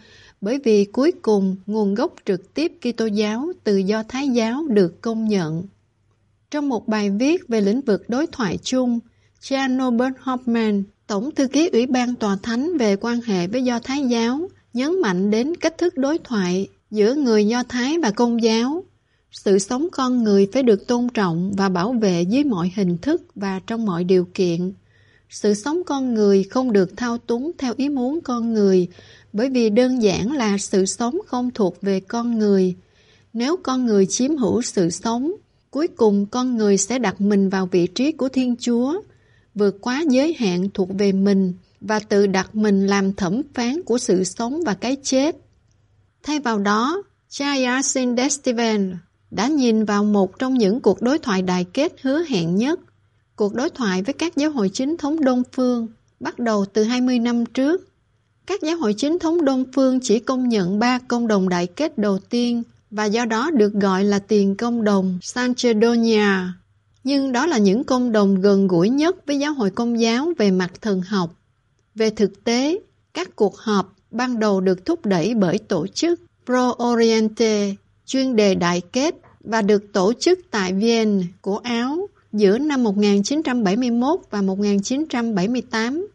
bởi 0.42 0.60
vì 0.64 0.86
cuối 0.86 1.12
cùng 1.22 1.56
nguồn 1.66 1.94
gốc 1.94 2.14
trực 2.26 2.54
tiếp 2.54 2.72
Kitô 2.82 3.06
giáo 3.06 3.52
từ 3.64 3.78
Do 3.78 4.04
Thái 4.04 4.30
giáo 4.30 4.64
được 4.70 5.02
công 5.02 5.28
nhận. 5.28 5.64
Trong 6.52 6.70
một 6.70 6.88
bài 6.88 7.10
viết 7.10 7.48
về 7.48 7.62
lĩnh 7.62 7.82
vực 7.82 8.10
đối 8.10 8.28
thoại 8.28 8.60
chung, 8.64 9.00
Jan 9.42 9.78
Norbert 9.78 10.14
Hoffman, 10.24 10.84
Tổng 11.08 11.36
thư 11.36 11.48
ký 11.48 11.70
Ủy 11.74 11.86
ban 11.86 12.16
Tòa 12.16 12.38
Thánh 12.44 12.78
về 12.78 12.96
quan 12.96 13.22
hệ 13.22 13.48
với 13.48 13.64
Do 13.64 13.80
Thái 13.80 14.04
giáo, 14.04 14.50
nhấn 14.74 15.02
mạnh 15.02 15.32
đến 15.32 15.56
cách 15.56 15.78
thức 15.78 15.98
đối 15.98 16.18
thoại 16.18 16.68
giữa 16.92 17.14
người 17.14 17.48
Do 17.48 17.64
Thái 17.70 18.00
và 18.00 18.12
Công 18.12 18.44
giáo. 18.44 18.84
Sự 19.32 19.60
sống 19.60 19.88
con 19.92 20.24
người 20.24 20.48
phải 20.54 20.64
được 20.64 20.88
tôn 20.88 21.08
trọng 21.14 21.54
và 21.58 21.70
bảo 21.70 21.94
vệ 21.94 22.22
dưới 22.22 22.44
mọi 22.44 22.72
hình 22.76 22.98
thức 22.98 23.22
và 23.36 23.60
trong 23.68 23.86
mọi 23.86 24.04
điều 24.04 24.28
kiện. 24.34 24.74
Sự 25.30 25.54
sống 25.54 25.82
con 25.86 26.14
người 26.14 26.44
không 26.44 26.72
được 26.72 26.98
thao 26.98 27.18
túng 27.18 27.52
theo 27.58 27.74
ý 27.78 27.90
muốn 27.90 28.22
con 28.22 28.54
người, 28.54 28.88
bởi 29.34 29.50
vì 29.50 29.70
đơn 29.70 30.02
giản 30.02 30.32
là 30.32 30.58
sự 30.58 30.86
sống 30.86 31.18
không 31.28 31.52
thuộc 31.52 31.82
về 31.82 32.00
con 32.00 32.40
người. 32.40 32.76
Nếu 33.34 33.58
con 33.64 33.86
người 33.86 34.06
chiếm 34.06 34.38
hữu 34.38 34.62
sự 34.62 34.90
sống, 34.90 35.32
cuối 35.72 35.88
cùng 35.88 36.26
con 36.26 36.58
người 36.58 36.78
sẽ 36.78 37.00
đặt 37.00 37.22
mình 37.22 37.50
vào 37.50 37.66
vị 37.66 37.88
trí 37.88 38.12
của 38.12 38.30
Thiên 38.30 38.56
Chúa, 38.60 39.02
vượt 39.56 39.78
quá 39.82 40.04
giới 40.10 40.36
hạn 40.40 40.70
thuộc 40.74 40.90
về 40.98 41.12
mình 41.12 41.54
và 41.82 42.00
tự 42.00 42.28
đặt 42.28 42.56
mình 42.56 42.88
làm 42.88 43.14
thẩm 43.14 43.42
phán 43.54 43.82
của 43.84 43.98
sự 43.98 44.24
sống 44.24 44.62
và 44.66 44.74
cái 44.74 44.98
chết. 45.04 45.36
Thay 46.24 46.40
vào 46.40 46.60
đó, 46.60 47.04
cha 47.30 47.54
Yasin 47.56 48.18
Destivan 48.18 48.98
đã 49.32 49.48
nhìn 49.48 49.86
vào 49.86 50.04
một 50.04 50.40
trong 50.40 50.54
những 50.54 50.80
cuộc 50.80 51.02
đối 51.02 51.20
thoại 51.20 51.42
đại 51.42 51.66
kết 51.74 51.94
hứa 52.02 52.24
hẹn 52.24 52.56
nhất, 52.56 52.80
cuộc 53.36 53.54
đối 53.54 53.70
thoại 53.70 54.04
với 54.04 54.14
các 54.14 54.36
giáo 54.36 54.52
hội 54.52 54.70
chính 54.74 54.98
thống 54.98 55.24
Đông 55.24 55.44
Phương, 55.52 55.88
bắt 56.20 56.40
đầu 56.40 56.66
từ 56.66 56.84
20 56.84 57.20
năm 57.20 57.46
trước. 57.46 57.88
Các 58.46 58.62
giáo 58.62 58.78
hội 58.78 58.94
chính 58.98 59.20
thống 59.20 59.46
Đông 59.46 59.66
Phương 59.74 60.00
chỉ 60.04 60.20
công 60.20 60.50
nhận 60.50 60.80
ba 60.80 61.00
công 61.00 61.28
đồng 61.28 61.50
đại 61.50 61.68
kết 61.68 61.98
đầu 61.98 62.20
tiên 62.20 62.64
và 62.92 63.06
do 63.06 63.26
đó 63.26 63.52
được 63.52 63.74
gọi 63.74 64.04
là 64.04 64.20
tiền 64.20 64.56
công 64.56 64.84
đồng 64.84 65.20
Sanchedonia. 65.22 66.28
Nhưng 67.04 67.32
đó 67.32 67.46
là 67.46 67.58
những 67.58 67.84
công 67.84 68.12
đồng 68.12 68.42
gần 68.42 68.68
gũi 68.68 68.90
nhất 68.90 69.16
với 69.28 69.40
giáo 69.40 69.54
hội 69.54 69.70
công 69.70 70.00
giáo 70.00 70.34
về 70.38 70.52
mặt 70.52 70.72
thần 70.82 71.02
học. 71.02 71.36
Về 71.96 72.10
thực 72.10 72.44
tế, 72.44 72.80
các 73.14 73.36
cuộc 73.36 73.58
họp 73.58 73.96
ban 74.12 74.40
đầu 74.40 74.62
được 74.62 74.86
thúc 74.86 75.06
đẩy 75.06 75.34
bởi 75.36 75.58
tổ 75.58 75.88
chức 75.88 76.20
Pro 76.46 76.76
Oriente, 76.84 77.76
chuyên 78.06 78.36
đề 78.36 78.56
đại 78.56 78.82
kết 78.94 79.16
và 79.40 79.62
được 79.62 79.94
tổ 79.94 80.14
chức 80.20 80.40
tại 80.52 80.74
Vienne 80.74 81.24
của 81.42 81.58
Áo 81.58 82.08
giữa 82.34 82.58
năm 82.58 82.84
1971 82.84 84.20
và 84.30 84.42
1978 84.42 86.08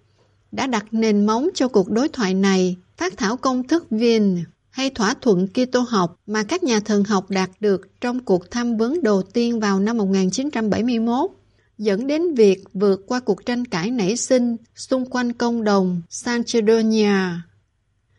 đã 0.52 0.66
đặt 0.66 0.86
nền 0.90 1.26
móng 1.26 1.48
cho 1.54 1.68
cuộc 1.68 1.90
đối 1.90 2.08
thoại 2.08 2.34
này, 2.34 2.76
phát 2.96 3.16
thảo 3.16 3.36
công 3.36 3.66
thức 3.66 3.86
Vienne 3.90 4.42
hay 4.76 4.90
thỏa 4.90 5.14
thuận 5.14 5.46
Kitô 5.48 5.80
học 5.80 6.16
mà 6.26 6.42
các 6.42 6.62
nhà 6.62 6.80
thần 6.80 7.04
học 7.04 7.30
đạt 7.30 7.50
được 7.60 8.00
trong 8.00 8.20
cuộc 8.20 8.50
tham 8.50 8.76
vấn 8.76 9.02
đầu 9.02 9.22
tiên 9.22 9.60
vào 9.60 9.80
năm 9.80 9.96
1971 9.96 11.30
dẫn 11.78 12.06
đến 12.06 12.34
việc 12.34 12.64
vượt 12.74 13.00
qua 13.06 13.20
cuộc 13.20 13.46
tranh 13.46 13.64
cãi 13.64 13.90
nảy 13.90 14.16
sinh 14.16 14.56
xung 14.74 15.10
quanh 15.10 15.32
công 15.32 15.64
đồng 15.64 16.02
Sanchedonia. 16.10 17.10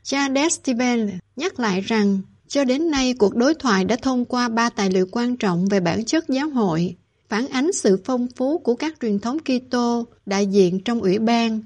Cha 0.04 0.30
Destivel 0.36 1.10
nhắc 1.36 1.60
lại 1.60 1.82
rằng 1.82 2.22
cho 2.48 2.64
đến 2.64 2.92
nay 2.92 3.14
cuộc 3.14 3.36
đối 3.36 3.56
thoại 3.56 3.86
đã 3.86 3.96
thông 3.96 4.26
qua 4.26 4.50
ba 4.50 4.70
tài 4.70 4.92
liệu 4.92 5.08
quan 5.12 5.38
trọng 5.38 5.66
về 5.66 5.80
bản 5.80 6.06
chất 6.06 6.30
giáo 6.30 6.50
hội, 6.50 6.96
phản 7.30 7.48
ánh 7.48 7.74
sự 7.74 8.00
phong 8.06 8.28
phú 8.36 8.58
của 8.58 8.76
các 8.76 8.96
truyền 9.02 9.20
thống 9.20 9.38
Kitô 9.40 10.06
đại 10.26 10.48
diện 10.48 10.84
trong 10.84 11.02
ủy 11.02 11.20
ban. 11.20 11.62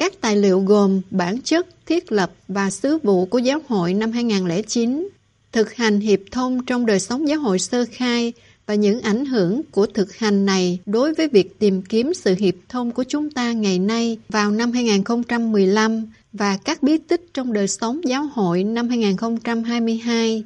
Các 0.00 0.20
tài 0.20 0.36
liệu 0.36 0.60
gồm 0.60 1.00
bản 1.10 1.40
chất, 1.40 1.66
thiết 1.86 2.12
lập 2.12 2.32
và 2.48 2.70
sứ 2.70 2.98
vụ 3.02 3.26
của 3.26 3.38
giáo 3.38 3.60
hội 3.68 3.94
năm 3.94 4.12
2009, 4.12 5.08
thực 5.52 5.74
hành 5.74 6.00
hiệp 6.00 6.20
thông 6.30 6.64
trong 6.64 6.86
đời 6.86 7.00
sống 7.00 7.28
giáo 7.28 7.40
hội 7.40 7.58
sơ 7.58 7.84
khai 7.92 8.32
và 8.66 8.74
những 8.74 9.00
ảnh 9.00 9.26
hưởng 9.26 9.62
của 9.70 9.86
thực 9.86 10.16
hành 10.16 10.46
này 10.46 10.78
đối 10.86 11.14
với 11.14 11.28
việc 11.28 11.58
tìm 11.58 11.82
kiếm 11.82 12.14
sự 12.14 12.34
hiệp 12.38 12.54
thông 12.68 12.90
của 12.90 13.04
chúng 13.08 13.30
ta 13.30 13.52
ngày 13.52 13.78
nay 13.78 14.18
vào 14.28 14.50
năm 14.50 14.72
2015 14.72 16.06
và 16.32 16.58
các 16.64 16.82
bí 16.82 16.98
tích 16.98 17.34
trong 17.34 17.52
đời 17.52 17.68
sống 17.68 18.00
giáo 18.04 18.28
hội 18.32 18.64
năm 18.64 18.88
2022. 18.88 20.44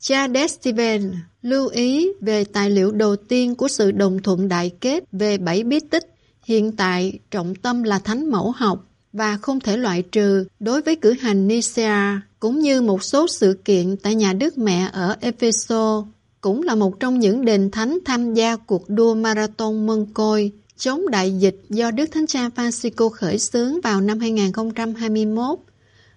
Cha 0.00 0.28
Destivel 0.28 1.02
lưu 1.42 1.68
ý 1.68 2.08
về 2.20 2.44
tài 2.44 2.70
liệu 2.70 2.92
đầu 2.92 3.16
tiên 3.16 3.54
của 3.54 3.68
sự 3.68 3.90
đồng 3.90 4.22
thuận 4.22 4.48
đại 4.48 4.70
kết 4.80 5.04
về 5.12 5.38
bảy 5.38 5.64
bí 5.64 5.80
tích. 5.90 6.04
Hiện 6.50 6.72
tại, 6.72 7.18
trọng 7.30 7.54
tâm 7.54 7.82
là 7.82 7.98
thánh 7.98 8.30
mẫu 8.30 8.50
học 8.50 8.86
và 9.12 9.36
không 9.36 9.60
thể 9.60 9.76
loại 9.76 10.02
trừ 10.02 10.44
đối 10.60 10.82
với 10.82 10.96
cử 10.96 11.12
hành 11.12 11.48
Nicea, 11.48 12.20
cũng 12.40 12.58
như 12.58 12.82
một 12.82 13.02
số 13.02 13.26
sự 13.28 13.58
kiện 13.64 13.96
tại 13.96 14.14
nhà 14.14 14.32
Đức 14.32 14.58
Mẹ 14.58 14.88
ở 14.92 15.16
Epheso, 15.20 16.04
cũng 16.40 16.62
là 16.62 16.74
một 16.74 17.00
trong 17.00 17.18
những 17.18 17.44
đền 17.44 17.70
thánh 17.70 17.98
tham 18.04 18.34
gia 18.34 18.56
cuộc 18.56 18.88
đua 18.88 19.14
marathon 19.14 19.86
mân 19.86 20.06
côi 20.14 20.52
chống 20.76 21.10
đại 21.10 21.38
dịch 21.38 21.62
do 21.68 21.90
Đức 21.90 22.06
Thánh 22.12 22.26
Cha 22.26 22.48
Francisco 22.48 23.08
khởi 23.08 23.38
xướng 23.38 23.80
vào 23.80 24.00
năm 24.00 24.18
2021. 24.18 25.58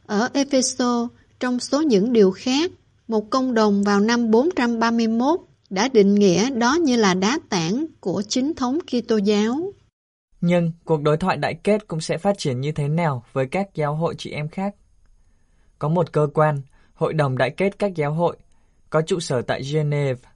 Ở 0.05 0.29
Epheso, 0.33 1.07
trong 1.39 1.59
số 1.59 1.81
những 1.81 2.13
điều 2.13 2.31
khác, 2.31 2.71
một 3.07 3.29
công 3.29 3.53
đồng 3.53 3.83
vào 3.83 3.99
năm 3.99 4.31
431 4.31 5.39
đã 5.69 5.87
định 5.87 6.15
nghĩa 6.15 6.49
đó 6.49 6.75
như 6.75 6.95
là 6.95 7.13
đá 7.13 7.39
tảng 7.49 7.85
của 7.99 8.21
chính 8.29 8.53
thống 8.53 8.79
Kitô 8.79 9.17
giáo. 9.17 9.73
Nhưng 10.45 10.71
cuộc 10.83 11.01
đối 11.01 11.17
thoại 11.17 11.37
đại 11.37 11.53
kết 11.53 11.87
cũng 11.87 12.01
sẽ 12.01 12.17
phát 12.17 12.37
triển 12.37 12.61
như 12.61 12.71
thế 12.71 12.87
nào 12.87 13.23
với 13.33 13.47
các 13.47 13.75
giáo 13.75 13.95
hội 13.95 14.15
chị 14.17 14.31
em 14.31 14.47
khác? 14.47 14.75
Có 15.79 15.89
một 15.89 16.11
cơ 16.11 16.27
quan, 16.33 16.61
Hội 16.93 17.13
đồng 17.13 17.37
Đại 17.37 17.49
kết 17.49 17.79
các 17.79 17.95
giáo 17.95 18.13
hội, 18.13 18.37
có 18.89 19.01
trụ 19.01 19.19
sở 19.19 19.41
tại 19.41 19.61
Geneva, 19.73 20.29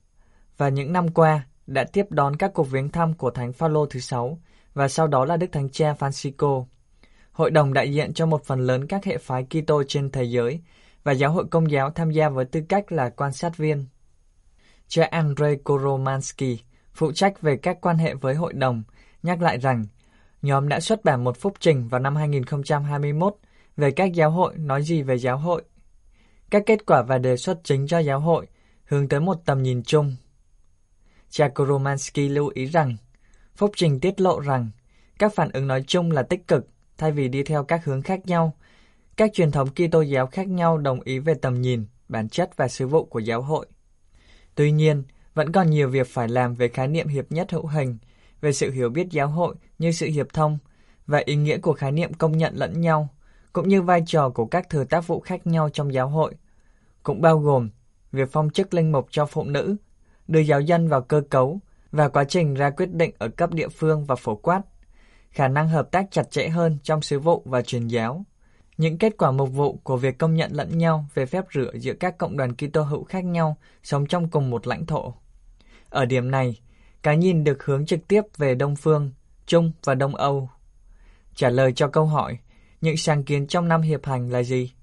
và 0.58 0.70
những 0.70 0.94
năm 0.94 1.08
qua 1.08 1.46
đã 1.68 1.84
tiếp 1.84 2.06
đón 2.10 2.36
các 2.36 2.52
cuộc 2.54 2.64
viếng 2.64 2.90
thăm 2.90 3.14
của 3.14 3.30
Thánh 3.30 3.54
Phaolô 3.54 3.86
thứ 3.86 4.00
sáu 4.00 4.40
và 4.74 4.88
sau 4.88 5.08
đó 5.08 5.26
là 5.26 5.38
Đức 5.38 5.48
Thánh 5.52 5.70
Cha 5.70 5.94
Francisco. 6.00 6.66
Hội 7.32 7.52
đồng 7.52 7.74
đại 7.74 7.94
diện 7.94 8.14
cho 8.14 8.26
một 8.26 8.46
phần 8.46 8.60
lớn 8.60 8.88
các 8.88 9.06
hệ 9.06 9.18
phái 9.18 9.46
Kitô 9.50 9.84
trên 9.88 10.12
thế 10.12 10.24
giới 10.24 10.62
và 11.04 11.12
giáo 11.12 11.32
hội 11.32 11.46
công 11.52 11.72
giáo 11.72 11.92
tham 11.92 12.12
gia 12.12 12.30
với 12.30 12.46
tư 12.46 12.62
cách 12.70 12.92
là 12.92 13.10
quan 13.10 13.34
sát 13.34 13.58
viên. 13.58 13.86
Cha 14.88 15.08
Andrei 15.12 15.56
Koromansky, 15.64 16.60
phụ 16.94 17.12
trách 17.12 17.42
về 17.42 17.58
các 17.58 17.78
quan 17.82 17.98
hệ 17.98 18.14
với 18.14 18.36
hội 18.36 18.54
đồng, 18.54 18.84
nhắc 19.24 19.42
lại 19.42 19.58
rằng 19.58 19.86
nhóm 20.48 20.70
đã 20.70 20.80
xuất 20.80 21.04
bản 21.04 21.24
một 21.24 21.38
phúc 21.38 21.54
trình 21.60 21.88
vào 21.88 22.02
năm 22.02 22.16
2021 22.16 23.36
về 23.78 23.92
các 23.92 24.14
giáo 24.14 24.32
hội 24.32 24.54
nói 24.58 24.84
gì 24.84 25.02
về 25.02 25.16
giáo 25.16 25.38
hội. 25.38 25.64
Các 26.50 26.64
kết 26.66 26.86
quả 26.86 27.02
và 27.02 27.18
đề 27.18 27.38
xuất 27.38 27.60
chính 27.64 27.88
cho 27.88 28.00
giáo 28.00 28.20
hội 28.20 28.48
hướng 28.86 29.08
tới 29.08 29.20
một 29.20 29.46
tầm 29.46 29.64
nhìn 29.64 29.84
chung. 29.84 30.16
Chakoromansky 31.30 32.30
lưu 32.30 32.52
ý 32.54 32.66
rằng, 32.66 32.98
phúc 33.56 33.72
trình 33.76 34.00
tiết 34.00 34.22
lộ 34.22 34.40
rằng 34.40 34.70
các 35.20 35.36
phản 35.36 35.50
ứng 35.52 35.68
nói 35.68 35.84
chung 35.88 36.12
là 36.12 36.24
tích 36.24 36.48
cực 36.48 36.68
thay 36.98 37.12
vì 37.12 37.28
đi 37.28 37.44
theo 37.44 37.64
các 37.64 37.86
hướng 37.86 38.02
khác 38.02 38.26
nhau 38.26 38.54
các 39.18 39.34
truyền 39.34 39.52
thống 39.52 39.68
Kitô 39.70 40.02
giáo 40.02 40.28
khác 40.28 40.48
nhau 40.48 40.78
đồng 40.78 41.02
ý 41.02 41.20
về 41.20 41.34
tầm 41.34 41.62
nhìn, 41.62 41.86
bản 42.10 42.30
chất 42.30 42.58
và 42.58 42.68
sứ 42.68 42.88
vụ 42.88 43.06
của 43.06 43.20
giáo 43.20 43.42
hội. 43.42 43.66
Tuy 44.56 44.72
nhiên, 44.72 45.04
vẫn 45.34 45.52
còn 45.52 45.70
nhiều 45.70 45.90
việc 45.90 46.08
phải 46.08 46.28
làm 46.28 46.54
về 46.54 46.68
khái 46.68 46.88
niệm 46.88 47.08
hiệp 47.08 47.32
nhất 47.32 47.52
hữu 47.52 47.68
hình, 47.68 47.98
về 48.42 48.52
sự 48.52 48.72
hiểu 48.72 48.90
biết 48.90 49.08
giáo 49.10 49.28
hội 49.28 49.56
như 49.80 49.92
sự 49.92 50.08
hiệp 50.08 50.34
thông 50.34 50.58
và 51.08 51.22
ý 51.26 51.36
nghĩa 51.36 51.58
của 51.58 51.74
khái 51.74 51.92
niệm 51.92 52.14
công 52.14 52.38
nhận 52.38 52.56
lẫn 52.56 52.82
nhau, 52.82 53.10
cũng 53.54 53.68
như 53.68 53.82
vai 53.82 54.04
trò 54.06 54.30
của 54.30 54.46
các 54.46 54.70
thừa 54.70 54.84
tác 54.84 55.08
vụ 55.08 55.20
khác 55.20 55.48
nhau 55.48 55.70
trong 55.70 55.94
giáo 55.94 56.08
hội, 56.08 56.36
cũng 57.04 57.22
bao 57.22 57.40
gồm 57.40 57.70
việc 58.12 58.30
phong 58.32 58.50
chức 58.50 58.74
linh 58.74 58.92
mục 58.92 59.08
cho 59.12 59.26
phụ 59.26 59.44
nữ, 59.44 59.76
đưa 60.28 60.40
giáo 60.40 60.62
dân 60.62 60.88
vào 60.88 61.02
cơ 61.02 61.22
cấu 61.30 61.60
và 61.92 62.10
quá 62.10 62.24
trình 62.24 62.54
ra 62.54 62.70
quyết 62.70 62.94
định 62.94 63.12
ở 63.18 63.28
cấp 63.28 63.54
địa 63.54 63.68
phương 63.68 64.06
và 64.06 64.16
phổ 64.16 64.36
quát, 64.36 64.62
khả 65.30 65.48
năng 65.48 65.70
hợp 65.70 65.92
tác 65.92 66.06
chặt 66.12 66.32
chẽ 66.32 66.48
hơn 66.50 66.78
trong 66.84 67.02
sứ 67.02 67.20
vụ 67.20 67.44
và 67.46 67.62
truyền 67.62 67.88
giáo. 67.88 68.26
Những 68.78 68.98
kết 68.98 69.18
quả 69.18 69.32
mục 69.32 69.50
vụ 69.54 69.80
của 69.84 69.98
việc 69.98 70.18
công 70.18 70.34
nhận 70.34 70.52
lẫn 70.54 70.78
nhau 70.78 71.06
về 71.14 71.26
phép 71.26 71.46
rửa 71.54 71.72
giữa 71.74 71.94
các 71.94 72.18
cộng 72.18 72.38
đoàn 72.38 72.56
Kitô 72.56 72.82
hữu 72.82 73.04
khác 73.04 73.26
nhau 73.26 73.58
sống 73.84 74.06
trong 74.06 74.30
cùng 74.30 74.50
một 74.50 74.68
lãnh 74.68 74.86
thổ. 74.86 75.14
Ở 75.90 76.06
điểm 76.06 76.32
này, 76.32 76.60
cái 77.08 77.18
nhìn 77.18 77.44
được 77.44 77.64
hướng 77.64 77.86
trực 77.86 78.08
tiếp 78.08 78.22
về 78.38 78.56
Đông 78.56 78.76
Phương, 78.76 79.12
Trung 79.46 79.72
và 79.84 79.96
Đông 79.96 80.16
Âu. 80.16 80.50
Trả 81.36 81.50
lời 81.50 81.74
cho 81.74 81.88
câu 81.88 82.06
hỏi, 82.06 82.38
những 82.82 82.98
sáng 82.98 83.24
kiến 83.24 83.48
trong 83.48 83.68
năm 83.68 83.82
hiệp 83.82 84.06
hành 84.06 84.32
là 84.32 84.44
gì? 84.44 84.74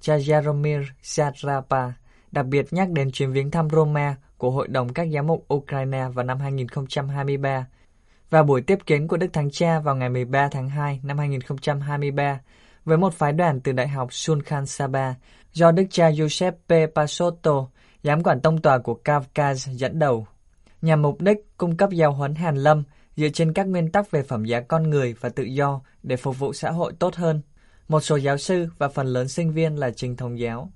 Cha 0.00 0.16
Jaromir 0.16 0.84
Satrapa 1.02 1.92
đặc 2.32 2.46
biệt 2.46 2.66
nhắc 2.70 2.90
đến 2.90 3.10
chuyến 3.10 3.32
viếng 3.32 3.50
thăm 3.50 3.70
Roma 3.70 4.16
của 4.36 4.50
Hội 4.50 4.68
đồng 4.68 4.92
các 4.92 5.08
giám 5.14 5.26
mục 5.26 5.46
Ukraine 5.54 6.08
vào 6.14 6.24
năm 6.24 6.40
2023 6.40 7.66
và 8.30 8.42
buổi 8.42 8.62
tiếp 8.62 8.78
kiến 8.86 9.08
của 9.08 9.16
Đức 9.16 9.32
Thánh 9.32 9.50
Cha 9.50 9.80
vào 9.80 9.96
ngày 9.96 10.08
13 10.08 10.48
tháng 10.48 10.68
2 10.68 11.00
năm 11.02 11.18
2023 11.18 12.40
với 12.84 12.98
một 12.98 13.14
phái 13.14 13.32
đoàn 13.32 13.60
từ 13.60 13.72
Đại 13.72 13.88
học 13.88 14.08
Sulkhan 14.12 14.66
Saba 14.66 15.14
do 15.52 15.72
Đức 15.72 15.84
cha 15.90 16.12
Giuseppe 16.12 16.86
Pasotto, 16.94 17.66
giám 18.02 18.22
quản 18.22 18.40
tông 18.40 18.62
tòa 18.62 18.78
của 18.78 19.00
Kavkaz 19.04 19.54
dẫn 19.72 19.98
đầu, 19.98 20.26
nhằm 20.82 21.02
mục 21.02 21.20
đích 21.20 21.38
cung 21.56 21.76
cấp 21.76 21.90
giáo 21.90 22.12
huấn 22.12 22.34
hàn 22.34 22.56
lâm 22.56 22.82
dựa 23.16 23.28
trên 23.28 23.52
các 23.52 23.66
nguyên 23.66 23.92
tắc 23.92 24.10
về 24.10 24.22
phẩm 24.22 24.44
giá 24.44 24.60
con 24.60 24.90
người 24.90 25.14
và 25.20 25.28
tự 25.28 25.42
do 25.42 25.80
để 26.02 26.16
phục 26.16 26.38
vụ 26.38 26.52
xã 26.52 26.70
hội 26.70 26.92
tốt 26.98 27.14
hơn. 27.14 27.40
Một 27.88 28.00
số 28.00 28.16
giáo 28.16 28.38
sư 28.38 28.66
và 28.78 28.88
phần 28.88 29.06
lớn 29.06 29.28
sinh 29.28 29.52
viên 29.52 29.76
là 29.76 29.90
trình 29.90 30.16
thống 30.16 30.38
giáo. 30.38 30.72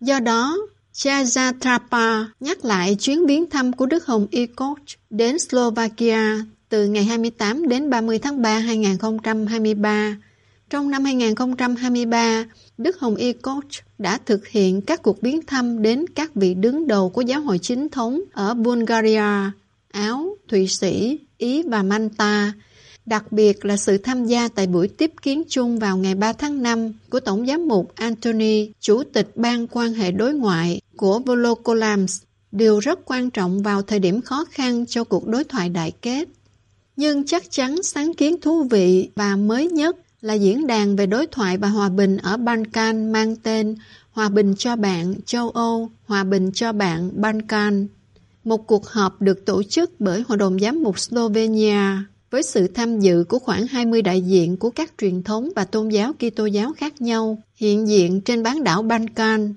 Do 0.00 0.20
đó, 0.20 0.56
cha 0.92 1.22
Zatrapa 1.22 2.24
nhắc 2.40 2.64
lại 2.64 2.96
chuyến 3.00 3.26
viếng 3.26 3.50
thăm 3.50 3.72
của 3.72 3.86
Đức 3.86 4.06
Hồng 4.06 4.26
Ikoch 4.30 4.78
đến 5.10 5.38
Slovakia 5.38 6.44
từ 6.68 6.86
ngày 6.86 7.04
28 7.04 7.68
đến 7.68 7.90
30 7.90 8.18
tháng 8.18 8.42
3 8.42 8.58
2023 8.58 10.16
trong 10.70 10.90
năm 10.90 11.04
2023, 11.04 12.44
Đức 12.78 13.00
Hồng 13.00 13.16
Y 13.16 13.32
Coach 13.32 13.70
đã 13.98 14.18
thực 14.26 14.48
hiện 14.48 14.80
các 14.80 15.02
cuộc 15.02 15.22
biến 15.22 15.40
thăm 15.46 15.82
đến 15.82 16.04
các 16.14 16.34
vị 16.34 16.54
đứng 16.54 16.86
đầu 16.86 17.10
của 17.10 17.20
giáo 17.20 17.40
hội 17.40 17.58
chính 17.58 17.88
thống 17.88 18.20
ở 18.32 18.54
Bulgaria, 18.54 19.50
Áo, 19.92 20.36
Thụy 20.48 20.68
Sĩ, 20.68 21.18
Ý 21.38 21.62
và 21.62 21.82
Manta, 21.82 22.52
đặc 23.06 23.32
biệt 23.32 23.64
là 23.64 23.76
sự 23.76 23.98
tham 23.98 24.24
gia 24.24 24.48
tại 24.48 24.66
buổi 24.66 24.88
tiếp 24.88 25.12
kiến 25.22 25.42
chung 25.48 25.78
vào 25.78 25.96
ngày 25.96 26.14
3 26.14 26.32
tháng 26.32 26.62
5 26.62 26.92
của 27.10 27.20
Tổng 27.20 27.46
giám 27.46 27.68
mục 27.68 27.92
Anthony, 27.94 28.70
Chủ 28.80 29.02
tịch 29.12 29.36
Ban 29.36 29.66
quan 29.66 29.94
hệ 29.94 30.10
đối 30.10 30.34
ngoại 30.34 30.80
của 30.96 31.18
Volokolams, 31.18 32.22
điều 32.52 32.78
rất 32.78 32.98
quan 33.04 33.30
trọng 33.30 33.62
vào 33.62 33.82
thời 33.82 33.98
điểm 33.98 34.20
khó 34.20 34.44
khăn 34.50 34.86
cho 34.86 35.04
cuộc 35.04 35.26
đối 35.26 35.44
thoại 35.44 35.68
đại 35.68 35.92
kết. 36.02 36.28
Nhưng 36.96 37.24
chắc 37.24 37.50
chắn 37.50 37.82
sáng 37.82 38.14
kiến 38.14 38.40
thú 38.40 38.62
vị 38.70 39.10
và 39.16 39.36
mới 39.36 39.68
nhất 39.68 39.96
là 40.24 40.34
diễn 40.34 40.66
đàn 40.66 40.96
về 40.96 41.06
đối 41.06 41.26
thoại 41.26 41.56
và 41.56 41.68
hòa 41.68 41.88
bình 41.88 42.16
ở 42.16 42.36
Balkan 42.36 43.12
mang 43.12 43.36
tên 43.36 43.76
Hòa 44.12 44.28
bình 44.28 44.54
cho 44.58 44.76
bạn 44.76 45.14
châu 45.26 45.50
Âu, 45.50 45.90
Hòa 46.06 46.24
bình 46.24 46.50
cho 46.54 46.72
bạn 46.72 47.10
Balkan. 47.14 47.86
Một 48.44 48.66
cuộc 48.66 48.86
họp 48.86 49.22
được 49.22 49.44
tổ 49.44 49.62
chức 49.62 50.00
bởi 50.00 50.22
Hội 50.28 50.38
đồng 50.38 50.58
Giám 50.58 50.82
mục 50.82 50.98
Slovenia 50.98 51.78
với 52.30 52.42
sự 52.42 52.68
tham 52.68 53.00
dự 53.00 53.24
của 53.28 53.38
khoảng 53.38 53.66
20 53.66 54.02
đại 54.02 54.20
diện 54.20 54.56
của 54.56 54.70
các 54.70 54.92
truyền 54.98 55.22
thống 55.22 55.48
và 55.56 55.64
tôn 55.64 55.88
giáo 55.88 56.12
Kitô 56.12 56.46
giáo 56.46 56.72
khác 56.76 57.02
nhau 57.02 57.38
hiện 57.56 57.88
diện 57.88 58.20
trên 58.20 58.42
bán 58.42 58.64
đảo 58.64 58.82
Balkan. 58.82 59.54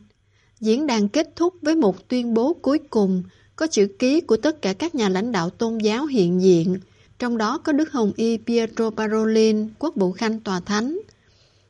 Diễn 0.59 0.87
đàn 0.87 1.09
kết 1.09 1.35
thúc 1.35 1.53
với 1.61 1.75
một 1.75 2.07
tuyên 2.07 2.33
bố 2.33 2.53
cuối 2.53 2.79
cùng 2.89 3.23
có 3.55 3.67
chữ 3.67 3.87
ký 3.99 4.21
của 4.21 4.37
tất 4.37 4.61
cả 4.61 4.73
các 4.73 4.95
nhà 4.95 5.09
lãnh 5.09 5.31
đạo 5.31 5.49
tôn 5.49 5.77
giáo 5.77 6.05
hiện 6.05 6.41
diện 6.41 6.77
trong 7.19 7.37
đó 7.37 7.57
có 7.57 7.71
Đức 7.71 7.91
Hồng 7.91 8.11
Y 8.15 8.37
Pietro 8.37 8.89
Parolin, 8.89 9.67
quốc 9.79 9.95
vụ 9.95 10.11
khanh 10.11 10.39
tòa 10.39 10.59
thánh. 10.59 10.99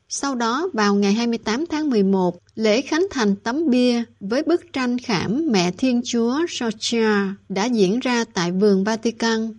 Sau 0.10 0.36
đó, 0.36 0.70
vào 0.74 0.96
ngày 0.96 1.14
28 1.14 1.66
tháng 1.66 1.90
11, 1.90 2.38
lễ 2.56 2.82
khánh 2.82 3.08
thành 3.12 3.36
tấm 3.36 3.70
bia 3.70 4.04
với 4.20 4.44
bức 4.44 4.74
tranh 4.74 4.98
khảm 4.98 5.52
Mẹ 5.52 5.72
Thiên 5.72 6.02
Chúa 6.06 6.40
Socia 6.50 7.10
đã 7.50 7.66
diễn 7.66 8.00
ra 8.00 8.24
tại 8.34 8.52
vườn 8.52 8.84
Vatican. 8.84 9.54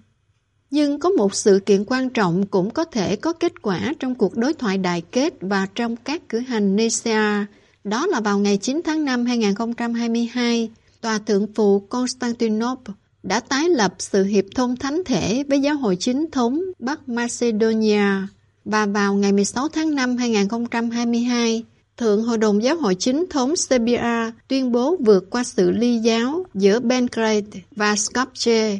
Nhưng 0.70 0.98
có 1.00 1.10
một 1.10 1.34
sự 1.34 1.60
kiện 1.66 1.84
quan 1.84 2.10
trọng 2.10 2.46
cũng 2.46 2.70
có 2.70 2.84
thể 2.84 3.16
có 3.16 3.32
kết 3.32 3.62
quả 3.62 3.92
trong 3.98 4.14
cuộc 4.14 4.36
đối 4.36 4.54
thoại 4.54 4.78
đại 4.78 5.02
kết 5.12 5.34
và 5.40 5.66
trong 5.74 5.96
các 5.96 6.28
cử 6.28 6.38
hành 6.38 6.76
Nicea, 6.76 7.46
đó 7.84 8.06
là 8.06 8.20
vào 8.20 8.38
ngày 8.38 8.56
9 8.56 8.80
tháng 8.84 9.04
5 9.04 9.26
2022, 9.26 10.70
Tòa 11.00 11.18
Thượng 11.18 11.46
phụ 11.54 11.80
Constantinople 11.80 12.94
đã 13.22 13.40
tái 13.40 13.68
lập 13.68 13.94
sự 13.98 14.24
hiệp 14.24 14.44
thông 14.54 14.76
thánh 14.76 15.02
thể 15.04 15.44
với 15.48 15.60
giáo 15.60 15.76
hội 15.76 15.96
chính 15.96 16.30
thống 16.32 16.60
Bắc 16.78 17.08
Macedonia 17.08 18.02
và 18.64 18.86
vào 18.86 19.14
ngày 19.14 19.32
16 19.32 19.68
tháng 19.68 19.94
5 19.94 20.16
2022, 20.16 21.64
Thượng 21.96 22.22
Hội 22.22 22.38
đồng 22.38 22.62
Giáo 22.62 22.76
hội 22.76 22.94
Chính 22.94 23.26
thống 23.30 23.56
Serbia 23.56 24.30
tuyên 24.48 24.72
bố 24.72 24.96
vượt 24.96 25.30
qua 25.30 25.44
sự 25.44 25.70
ly 25.70 25.98
giáo 25.98 26.44
giữa 26.54 26.80
Belgrade 26.80 27.60
và 27.76 27.94
Skopje. 27.94 28.78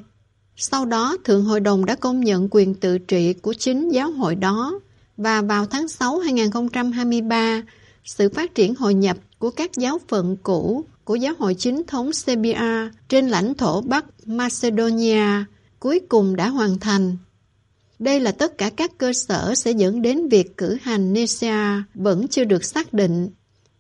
Sau 0.57 0.85
đó, 0.85 1.17
Thượng 1.25 1.45
Hội 1.45 1.61
đồng 1.61 1.85
đã 1.85 1.95
công 1.95 2.21
nhận 2.21 2.49
quyền 2.51 2.75
tự 2.75 2.99
trị 2.99 3.33
của 3.33 3.55
chính 3.55 3.89
giáo 3.89 4.11
hội 4.11 4.35
đó 4.35 4.81
và 5.17 5.43
vào 5.43 5.67
tháng 5.67 5.89
6 5.89 6.19
2023, 6.19 7.63
sự 8.05 8.29
phát 8.29 8.55
triển 8.55 8.75
hội 8.75 8.95
nhập 8.95 9.17
của 9.39 9.51
các 9.51 9.71
giáo 9.77 9.99
phận 10.09 10.37
cũ 10.43 10.85
của 11.05 11.15
giáo 11.15 11.35
hội 11.39 11.55
chính 11.55 11.83
thống 11.87 12.13
Serbia 12.13 12.91
trên 13.09 13.29
lãnh 13.29 13.55
thổ 13.55 13.81
Bắc 13.81 14.05
Macedonia 14.27 15.45
cuối 15.81 16.01
cùng 16.09 16.37
đã 16.37 16.49
hoàn 16.49 16.79
thành. 16.79 17.17
Đây 17.99 18.21
là 18.21 18.33
tất 18.33 18.59
cả 18.59 18.71
các 18.71 18.99
cơ 18.99 19.13
sở 19.13 19.55
sẽ 19.55 19.71
dẫn 19.71 20.03
đến 20.03 20.29
việc 20.29 20.57
cử 20.57 20.77
hành 20.83 21.13
Nicaea 21.13 21.85
vẫn 21.95 22.29
chưa 22.29 22.45
được 22.45 22.65
xác 22.65 22.93
định. 22.93 23.29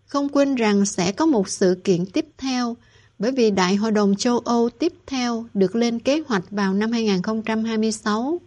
Không 0.06 0.28
quên 0.28 0.54
rằng 0.54 0.86
sẽ 0.86 1.12
có 1.12 1.26
một 1.26 1.48
sự 1.48 1.80
kiện 1.84 2.06
tiếp 2.06 2.26
theo 2.38 2.76
bởi 3.18 3.32
vì 3.32 3.50
Đại 3.50 3.76
hội 3.76 3.90
đồng 3.90 4.14
châu 4.16 4.38
Âu 4.38 4.70
tiếp 4.70 4.92
theo 5.06 5.46
được 5.54 5.76
lên 5.76 5.98
kế 5.98 6.22
hoạch 6.26 6.50
vào 6.50 6.74
năm 6.74 6.92
2026. 6.92 8.40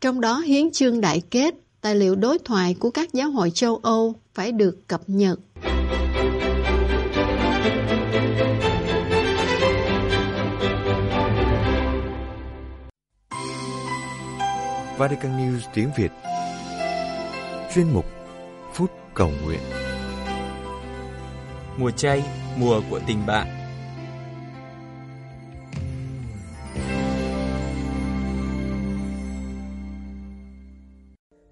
Trong 0.00 0.20
đó 0.20 0.38
hiến 0.38 0.70
chương 0.70 1.00
đại 1.00 1.22
kết, 1.30 1.54
tài 1.80 1.94
liệu 1.94 2.16
đối 2.16 2.38
thoại 2.38 2.76
của 2.78 2.90
các 2.90 3.12
giáo 3.12 3.30
hội 3.30 3.50
châu 3.50 3.76
Âu 3.76 4.14
phải 4.34 4.52
được 4.52 4.88
cập 4.88 5.02
nhật. 5.06 5.40
Vatican 14.98 15.32
News 15.32 15.60
tiếng 15.74 15.88
Việt. 15.96 16.12
Chuyên 17.74 17.86
mục 17.94 18.04
Phút 18.72 18.90
Cầu 19.14 19.30
Nguyện. 19.44 19.60
Mùa 21.78 21.90
chay, 21.90 22.22
mùa 22.60 22.80
của 22.90 23.00
tình 23.06 23.18
bạn. 23.26 23.46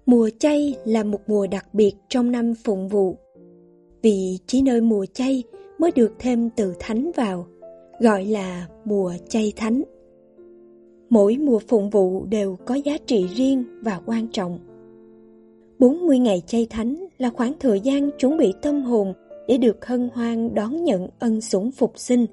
Mùa 0.05 0.29
chay 0.39 0.75
là 0.85 1.03
một 1.03 1.19
mùa 1.27 1.47
đặc 1.47 1.65
biệt 1.73 1.93
trong 2.09 2.31
năm 2.31 2.53
phụng 2.63 2.87
vụ. 2.87 3.17
Vì 4.01 4.39
chỉ 4.47 4.61
nơi 4.61 4.81
mùa 4.81 5.05
chay 5.13 5.43
mới 5.79 5.91
được 5.95 6.13
thêm 6.19 6.49
từ 6.49 6.75
thánh 6.79 7.11
vào 7.15 7.47
Gọi 7.99 8.25
là 8.25 8.67
mùa 8.85 9.13
chay 9.29 9.53
thánh 9.55 9.83
Mỗi 11.09 11.37
mùa 11.37 11.59
phụng 11.59 11.89
vụ 11.89 12.25
đều 12.25 12.57
có 12.65 12.75
giá 12.75 12.97
trị 13.05 13.27
riêng 13.27 13.63
và 13.81 13.99
quan 14.05 14.27
trọng. 14.27 14.59
40 15.79 16.19
ngày 16.19 16.41
chay 16.47 16.67
thánh 16.69 17.05
là 17.17 17.29
khoảng 17.29 17.53
thời 17.59 17.79
gian 17.79 18.09
chuẩn 18.19 18.37
bị 18.37 18.53
tâm 18.61 18.81
hồn 18.81 19.13
để 19.47 19.57
được 19.57 19.85
hân 19.85 20.09
hoan 20.13 20.55
đón 20.55 20.83
nhận 20.83 21.07
ân 21.19 21.41
sủng 21.41 21.71
phục 21.71 21.91
sinh, 21.95 22.25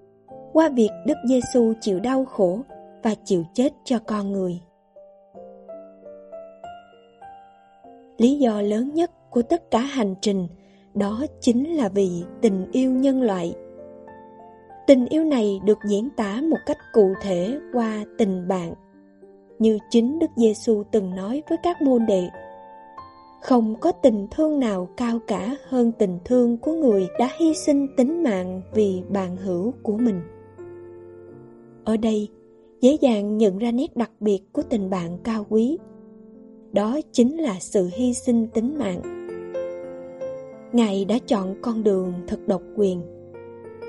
qua 0.53 0.69
việc 0.69 0.91
Đức 1.07 1.15
Giêsu 1.29 1.73
chịu 1.81 2.01
đau 2.01 2.25
khổ 2.25 2.61
và 3.03 3.15
chịu 3.25 3.45
chết 3.55 3.73
cho 3.85 3.99
con 3.99 4.33
người. 4.33 4.61
Lý 8.19 8.39
do 8.39 8.61
lớn 8.61 8.95
nhất 8.95 9.11
của 9.31 9.43
tất 9.43 9.71
cả 9.71 9.79
hành 9.79 10.15
trình 10.21 10.47
đó 10.95 11.25
chính 11.41 11.77
là 11.77 11.89
vì 11.89 12.25
tình 12.41 12.67
yêu 12.73 12.91
nhân 12.91 13.23
loại 13.23 13.55
Tình 14.87 15.07
yêu 15.07 15.25
này 15.25 15.61
được 15.65 15.79
diễn 15.85 16.09
tả 16.17 16.41
một 16.51 16.57
cách 16.67 16.79
cụ 16.93 17.15
thể 17.23 17.59
qua 17.73 18.05
tình 18.19 18.49
bạn. 18.49 18.75
Như 19.59 19.79
chính 19.91 20.19
Đức 20.19 20.31
Giêsu 20.37 20.83
từng 20.93 21.15
nói 21.15 21.43
với 21.49 21.59
các 21.63 21.83
môn 21.83 22.07
đệ, 22.07 22.29
không 23.43 23.75
có 23.81 23.93
tình 23.93 24.27
thương 24.31 24.61
nào 24.61 24.89
cao 24.97 25.19
cả 25.27 25.57
hơn 25.69 25.93
tình 25.99 26.19
thương 26.25 26.57
của 26.59 26.73
người 26.73 27.09
đã 27.19 27.29
hy 27.39 27.55
sinh 27.55 27.87
tính 27.97 28.23
mạng 28.23 28.63
vì 28.75 29.03
bạn 29.09 29.37
hữu 29.37 29.73
của 29.83 29.97
mình. 29.97 30.21
Ở 31.85 31.97
đây, 31.97 32.29
dễ 32.81 32.97
dàng 33.01 33.39
nhận 33.39 33.59
ra 33.59 33.71
nét 33.71 33.97
đặc 33.97 34.11
biệt 34.21 34.41
của 34.53 34.63
tình 34.63 34.91
bạn 34.91 35.19
cao 35.25 35.47
quý. 35.49 35.79
Đó 36.73 37.01
chính 37.13 37.37
là 37.37 37.57
sự 37.61 37.91
hy 37.93 38.15
sinh 38.15 38.49
tính 38.55 38.79
mạng. 38.79 39.03
Ngài 40.73 41.05
đã 41.05 41.19
chọn 41.27 41.55
con 41.63 41.83
đường 41.83 42.13
thật 42.27 42.39
độc 42.47 42.63
quyền 42.77 43.03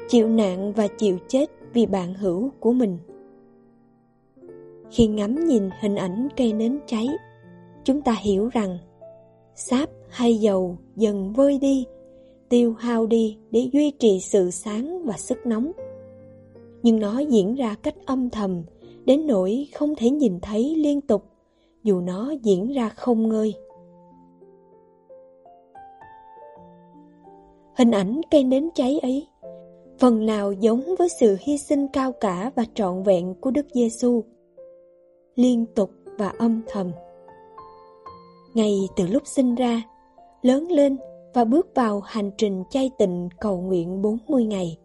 chịu 0.08 0.30
nạn 0.30 0.74
và 0.74 0.88
chịu 0.88 1.18
chết 1.28 1.46
vì 1.74 1.86
bạn 1.86 2.14
hữu 2.14 2.50
của 2.60 2.74
mình. 2.74 2.98
Khi 4.92 5.08
ngắm 5.08 5.46
nhìn 5.46 5.70
hình 5.82 5.96
ảnh 5.96 6.28
cây 6.38 6.54
nến 6.54 6.80
cháy, 6.88 7.08
chúng 7.84 8.02
ta 8.02 8.16
hiểu 8.22 8.50
rằng 8.54 8.78
sáp 9.56 9.90
hay 10.10 10.36
dầu 10.38 10.78
dần 10.96 11.34
vơi 11.34 11.58
đi, 11.60 11.86
tiêu 12.50 12.74
hao 12.74 13.06
đi 13.06 13.38
để 13.52 13.70
duy 13.74 13.92
trì 13.92 14.20
sự 14.20 14.52
sáng 14.52 15.04
và 15.06 15.18
sức 15.18 15.38
nóng. 15.46 15.72
Nhưng 16.84 17.00
nó 17.00 17.20
diễn 17.20 17.56
ra 17.56 17.76
cách 17.84 17.96
âm 18.06 18.30
thầm, 18.30 18.64
đến 19.06 19.28
nỗi 19.28 19.68
không 19.74 19.96
thể 19.96 20.10
nhìn 20.10 20.40
thấy 20.42 20.76
liên 20.76 21.02
tục, 21.02 21.24
dù 21.84 22.02
nó 22.02 22.34
diễn 22.44 22.74
ra 22.74 22.90
không 22.90 23.30
ngơi. 23.30 23.54
Hình 27.78 27.92
ảnh 27.92 28.22
cây 28.32 28.44
nến 28.44 28.70
cháy 28.76 29.00
ấy 29.00 29.28
phần 30.00 30.26
nào 30.26 30.52
giống 30.52 30.96
với 31.00 31.10
sự 31.10 31.38
hy 31.40 31.58
sinh 31.58 31.88
cao 31.88 32.12
cả 32.12 32.52
và 32.56 32.64
trọn 32.74 33.04
vẹn 33.04 33.36
của 33.42 33.52
Đức 33.52 33.66
Giêsu, 33.74 34.24
liên 35.36 35.66
tục 35.76 35.92
và 36.18 36.30
âm 36.30 36.62
thầm. 36.68 36.92
Ngay 38.54 38.80
từ 38.96 39.08
lúc 39.08 39.24
sinh 39.26 39.56
ra, 39.56 39.84
lớn 40.42 40.72
lên 40.72 40.98
và 41.34 41.46
bước 41.46 41.68
vào 41.76 42.00
hành 42.00 42.32
trình 42.38 42.64
chay 42.70 42.92
tịnh 42.98 43.30
cầu 43.40 43.62
nguyện 43.62 44.02
40 44.02 44.46
ngày. 44.46 44.78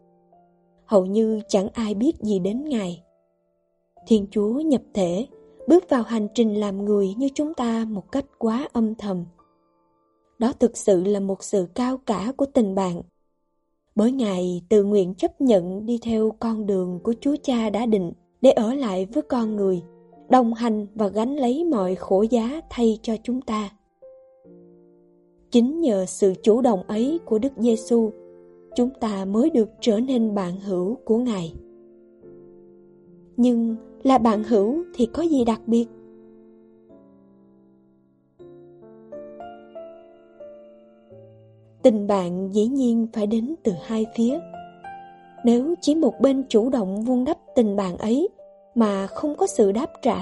Hầu 0.85 1.07
như 1.07 1.41
chẳng 1.49 1.69
ai 1.75 1.95
biết 1.95 2.13
gì 2.21 2.39
đến 2.39 2.65
Ngài. 2.65 3.03
Thiên 4.07 4.27
Chúa 4.31 4.61
nhập 4.61 4.83
thể, 4.95 5.27
bước 5.69 5.85
vào 5.89 6.03
hành 6.03 6.29
trình 6.35 6.61
làm 6.61 6.85
người 6.85 7.15
như 7.15 7.29
chúng 7.35 7.55
ta 7.55 7.85
một 7.89 8.13
cách 8.13 8.25
quá 8.39 8.69
âm 8.73 8.95
thầm. 8.95 9.25
Đó 10.39 10.53
thực 10.59 10.77
sự 10.77 11.05
là 11.05 11.21
một 11.21 11.45
sự 11.45 11.67
cao 11.75 11.99
cả 12.07 12.33
của 12.37 12.47
tình 12.47 12.75
bạn 12.75 13.03
bởi 13.97 14.13
ngày 14.13 14.63
tự 14.69 14.85
nguyện 14.85 15.15
chấp 15.15 15.41
nhận 15.41 15.87
đi 15.87 15.99
theo 16.03 16.31
con 16.41 16.67
đường 16.67 17.01
của 17.03 17.15
Chúa 17.21 17.37
Cha 17.43 17.71
đã 17.71 17.87
định 17.87 18.13
để 18.41 18.51
ở 18.51 18.75
lại 18.75 19.07
với 19.13 19.23
con 19.23 19.57
người, 19.57 19.83
đồng 20.29 20.55
hành 20.55 20.87
và 20.95 21.09
gánh 21.09 21.37
lấy 21.37 21.65
mọi 21.65 21.95
khổ 21.95 22.23
giá 22.31 22.61
thay 22.71 22.99
cho 23.03 23.17
chúng 23.23 23.41
ta. 23.41 23.71
Chính 25.51 25.81
nhờ 25.81 26.07
sự 26.07 26.35
chủ 26.43 26.61
động 26.61 26.83
ấy 26.83 27.21
của 27.25 27.39
Đức 27.39 27.53
Giêsu, 27.57 28.11
chúng 28.77 28.91
ta 29.01 29.25
mới 29.25 29.51
được 29.51 29.69
trở 29.81 30.01
nên 30.01 30.35
bạn 30.35 30.61
hữu 30.61 30.97
của 31.05 31.19
Ngài. 31.19 31.55
Nhưng 33.37 33.77
là 34.03 34.19
bạn 34.19 34.45
hữu 34.45 34.85
thì 34.95 35.07
có 35.07 35.23
gì 35.23 35.45
đặc 35.45 35.61
biệt? 35.67 35.87
Tình 41.83 42.07
bạn 42.07 42.49
dĩ 42.53 42.67
nhiên 42.67 43.07
phải 43.13 43.27
đến 43.27 43.55
từ 43.63 43.73
hai 43.83 44.07
phía. 44.17 44.39
Nếu 45.45 45.75
chỉ 45.81 45.95
một 45.95 46.21
bên 46.21 46.45
chủ 46.49 46.71
động 46.71 47.03
vun 47.03 47.25
đắp 47.25 47.39
tình 47.55 47.77
bạn 47.77 47.99
ấy 47.99 48.29
mà 48.75 49.07
không 49.07 49.37
có 49.37 49.47
sự 49.47 49.73
đáp 49.73 49.91
trả, 50.03 50.19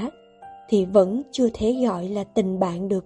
thì 0.68 0.84
vẫn 0.84 1.22
chưa 1.30 1.48
thể 1.54 1.76
gọi 1.86 2.08
là 2.08 2.24
tình 2.24 2.58
bạn 2.58 2.88
được. 2.88 3.04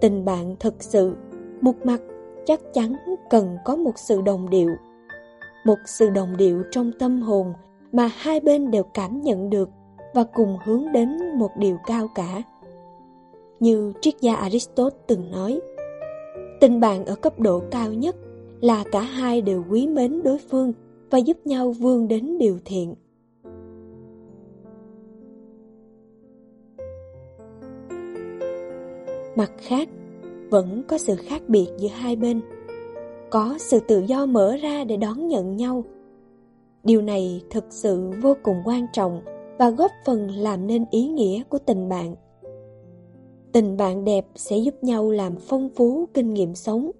Tình 0.00 0.24
bạn 0.24 0.56
thực 0.60 0.82
sự, 0.82 1.16
một 1.60 1.74
mặt 1.84 2.00
chắc 2.46 2.60
chắn 2.72 2.94
cần 3.30 3.56
có 3.64 3.76
một 3.76 3.98
sự 4.08 4.22
đồng 4.22 4.50
điệu. 4.50 4.70
Một 5.64 5.78
sự 5.86 6.10
đồng 6.10 6.36
điệu 6.36 6.62
trong 6.70 6.90
tâm 6.98 7.22
hồn 7.22 7.52
mà 7.92 8.10
hai 8.16 8.40
bên 8.40 8.70
đều 8.70 8.82
cảm 8.82 9.20
nhận 9.20 9.50
được 9.50 9.68
và 10.14 10.24
cùng 10.24 10.56
hướng 10.64 10.92
đến 10.92 11.18
một 11.38 11.50
điều 11.58 11.76
cao 11.86 12.08
cả. 12.14 12.42
Như 13.60 13.92
triết 14.00 14.14
gia 14.20 14.34
Aristotle 14.34 14.98
từng 15.06 15.30
nói, 15.30 15.60
Tình 16.64 16.80
bạn 16.80 17.04
ở 17.04 17.14
cấp 17.14 17.40
độ 17.40 17.62
cao 17.70 17.92
nhất 17.92 18.16
là 18.60 18.84
cả 18.92 19.00
hai 19.00 19.42
đều 19.42 19.64
quý 19.70 19.86
mến 19.86 20.22
đối 20.22 20.38
phương 20.38 20.72
và 21.10 21.18
giúp 21.18 21.36
nhau 21.44 21.70
vươn 21.70 22.08
đến 22.08 22.38
điều 22.38 22.58
thiện. 22.64 22.94
Mặt 29.36 29.50
khác, 29.58 29.88
vẫn 30.50 30.82
có 30.88 30.98
sự 30.98 31.16
khác 31.16 31.42
biệt 31.48 31.66
giữa 31.78 31.88
hai 31.88 32.16
bên. 32.16 32.40
Có 33.30 33.54
sự 33.58 33.80
tự 33.88 34.04
do 34.06 34.26
mở 34.26 34.56
ra 34.56 34.84
để 34.84 34.96
đón 34.96 35.28
nhận 35.28 35.56
nhau. 35.56 35.84
Điều 36.84 37.02
này 37.02 37.42
thực 37.50 37.64
sự 37.70 38.10
vô 38.22 38.36
cùng 38.42 38.56
quan 38.64 38.86
trọng 38.92 39.22
và 39.58 39.70
góp 39.70 39.90
phần 40.06 40.30
làm 40.30 40.66
nên 40.66 40.84
ý 40.90 41.08
nghĩa 41.08 41.42
của 41.48 41.58
tình 41.58 41.88
bạn. 41.88 42.14
Tình 43.54 43.76
bạn 43.76 44.04
đẹp 44.04 44.26
sẽ 44.34 44.56
giúp 44.56 44.74
nhau 44.84 45.10
làm 45.10 45.36
phong 45.36 45.68
phú 45.68 46.08
kinh 46.14 46.34
nghiệm 46.34 46.54
sống, 46.54 46.90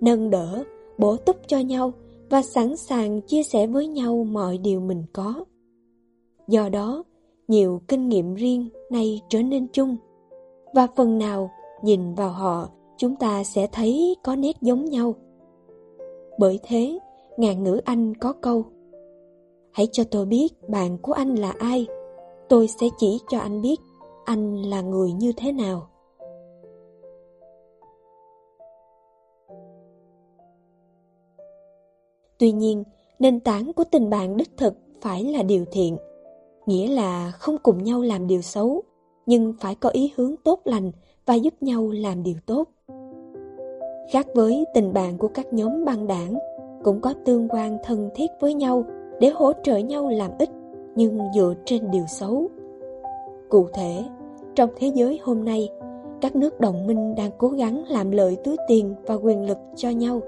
nâng 0.00 0.30
đỡ, 0.30 0.64
bổ 0.98 1.16
túc 1.16 1.36
cho 1.46 1.58
nhau 1.58 1.92
và 2.30 2.42
sẵn 2.42 2.76
sàng 2.76 3.20
chia 3.20 3.42
sẻ 3.42 3.66
với 3.66 3.86
nhau 3.86 4.24
mọi 4.24 4.58
điều 4.58 4.80
mình 4.80 5.04
có. 5.12 5.44
Do 6.48 6.68
đó, 6.68 7.04
nhiều 7.48 7.80
kinh 7.88 8.08
nghiệm 8.08 8.34
riêng 8.34 8.68
nay 8.90 9.20
trở 9.28 9.42
nên 9.42 9.66
chung. 9.72 9.96
Và 10.74 10.86
phần 10.96 11.18
nào 11.18 11.50
nhìn 11.82 12.14
vào 12.14 12.30
họ, 12.30 12.68
chúng 12.96 13.16
ta 13.16 13.44
sẽ 13.44 13.66
thấy 13.72 14.16
có 14.22 14.36
nét 14.36 14.56
giống 14.60 14.84
nhau. 14.84 15.14
Bởi 16.38 16.60
thế, 16.62 16.98
ngàn 17.36 17.62
ngữ 17.62 17.80
Anh 17.84 18.14
có 18.14 18.32
câu 18.32 18.64
Hãy 19.72 19.88
cho 19.92 20.04
tôi 20.04 20.26
biết 20.26 20.68
bạn 20.68 20.98
của 20.98 21.12
anh 21.12 21.34
là 21.34 21.54
ai. 21.58 21.86
tôi 22.48 22.68
sẽ 22.68 22.88
chỉ 22.98 23.18
cho 23.28 23.38
anh 23.38 23.62
biết 23.62 23.80
anh 24.24 24.62
là 24.62 24.80
người 24.80 25.12
như 25.12 25.32
thế 25.36 25.52
nào. 25.52 25.89
Tuy 32.40 32.52
nhiên, 32.52 32.84
nền 33.18 33.40
tảng 33.40 33.72
của 33.72 33.84
tình 33.90 34.10
bạn 34.10 34.36
đích 34.36 34.56
thực 34.56 34.74
phải 35.00 35.24
là 35.24 35.42
điều 35.42 35.64
thiện, 35.72 35.96
nghĩa 36.66 36.88
là 36.88 37.30
không 37.30 37.56
cùng 37.62 37.84
nhau 37.84 38.02
làm 38.02 38.26
điều 38.26 38.42
xấu, 38.42 38.82
nhưng 39.26 39.54
phải 39.60 39.74
có 39.74 39.88
ý 39.88 40.12
hướng 40.16 40.34
tốt 40.44 40.60
lành 40.64 40.92
và 41.26 41.34
giúp 41.34 41.54
nhau 41.60 41.90
làm 41.94 42.22
điều 42.22 42.34
tốt. 42.46 42.68
Khác 44.12 44.26
với 44.34 44.64
tình 44.74 44.92
bạn 44.92 45.18
của 45.18 45.28
các 45.28 45.52
nhóm 45.52 45.84
băng 45.84 46.06
đảng, 46.06 46.38
cũng 46.84 47.00
có 47.00 47.14
tương 47.24 47.48
quan 47.48 47.78
thân 47.84 48.10
thiết 48.14 48.30
với 48.40 48.54
nhau 48.54 48.84
để 49.20 49.28
hỗ 49.28 49.52
trợ 49.62 49.76
nhau 49.76 50.08
làm 50.08 50.30
ích, 50.38 50.50
nhưng 50.96 51.18
dựa 51.34 51.54
trên 51.64 51.90
điều 51.90 52.06
xấu. 52.06 52.48
Cụ 53.48 53.66
thể, 53.72 54.04
trong 54.54 54.70
thế 54.76 54.90
giới 54.94 55.20
hôm 55.22 55.44
nay, 55.44 55.68
các 56.20 56.36
nước 56.36 56.60
đồng 56.60 56.86
minh 56.86 57.14
đang 57.14 57.30
cố 57.38 57.48
gắng 57.48 57.84
làm 57.88 58.10
lợi 58.10 58.36
túi 58.44 58.56
tiền 58.68 58.94
và 59.06 59.14
quyền 59.14 59.46
lực 59.46 59.58
cho 59.76 59.90
nhau, 59.90 60.20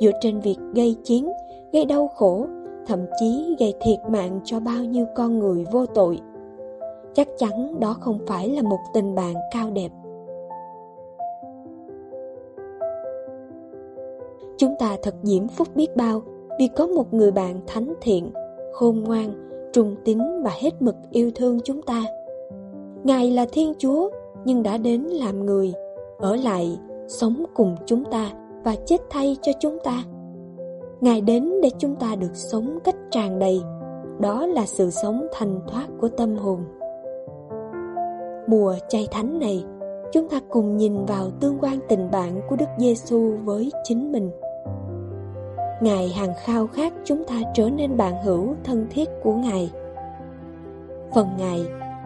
dựa 0.00 0.12
trên 0.20 0.40
việc 0.40 0.56
gây 0.74 0.96
chiến, 1.04 1.30
gây 1.72 1.84
đau 1.84 2.08
khổ, 2.08 2.46
thậm 2.86 3.00
chí 3.20 3.56
gây 3.58 3.74
thiệt 3.80 3.98
mạng 4.08 4.40
cho 4.44 4.60
bao 4.60 4.84
nhiêu 4.84 5.06
con 5.16 5.38
người 5.38 5.64
vô 5.72 5.86
tội. 5.86 6.20
Chắc 7.14 7.28
chắn 7.38 7.80
đó 7.80 7.96
không 8.00 8.18
phải 8.26 8.48
là 8.48 8.62
một 8.62 8.78
tình 8.94 9.14
bạn 9.14 9.34
cao 9.52 9.70
đẹp. 9.70 9.90
Chúng 14.58 14.74
ta 14.78 14.96
thật 15.02 15.14
diễm 15.22 15.48
phúc 15.48 15.68
biết 15.74 15.96
bao 15.96 16.22
vì 16.58 16.68
có 16.76 16.86
một 16.86 17.14
người 17.14 17.30
bạn 17.30 17.60
thánh 17.66 17.94
thiện, 18.00 18.30
khôn 18.72 19.00
ngoan, 19.00 19.50
trung 19.72 19.96
tín 20.04 20.18
và 20.42 20.50
hết 20.60 20.82
mực 20.82 20.94
yêu 21.10 21.30
thương 21.34 21.58
chúng 21.64 21.82
ta. 21.82 22.04
Ngài 23.04 23.30
là 23.30 23.46
Thiên 23.52 23.72
Chúa 23.78 24.10
nhưng 24.44 24.62
đã 24.62 24.76
đến 24.76 25.02
làm 25.02 25.46
người, 25.46 25.72
ở 26.18 26.36
lại, 26.36 26.78
sống 27.08 27.44
cùng 27.54 27.76
chúng 27.86 28.04
ta 28.04 28.30
và 28.64 28.74
chết 28.86 29.00
thay 29.10 29.36
cho 29.42 29.52
chúng 29.60 29.78
ta. 29.84 30.04
Ngài 31.00 31.20
đến 31.20 31.50
để 31.62 31.70
chúng 31.78 31.96
ta 31.96 32.14
được 32.16 32.34
sống 32.34 32.78
cách 32.84 32.96
tràn 33.10 33.38
đầy, 33.38 33.62
đó 34.20 34.46
là 34.46 34.66
sự 34.66 34.90
sống 34.90 35.26
thành 35.32 35.60
thoát 35.68 35.86
của 36.00 36.08
tâm 36.08 36.36
hồn. 36.36 36.64
Mùa 38.46 38.74
chay 38.88 39.08
thánh 39.10 39.38
này, 39.38 39.64
chúng 40.12 40.28
ta 40.28 40.40
cùng 40.48 40.76
nhìn 40.76 41.04
vào 41.04 41.30
tương 41.40 41.58
quan 41.60 41.78
tình 41.88 42.10
bạn 42.10 42.40
của 42.48 42.56
Đức 42.56 42.68
Giêsu 42.78 43.32
với 43.44 43.72
chính 43.84 44.12
mình. 44.12 44.30
Ngài 45.80 46.08
hàng 46.08 46.32
khao 46.44 46.66
khát 46.66 46.92
chúng 47.04 47.24
ta 47.24 47.34
trở 47.54 47.70
nên 47.70 47.96
bạn 47.96 48.14
hữu 48.24 48.54
thân 48.64 48.86
thiết 48.90 49.08
của 49.22 49.34
Ngài. 49.34 49.70
Phần 51.14 51.28
Ngài 51.38 51.64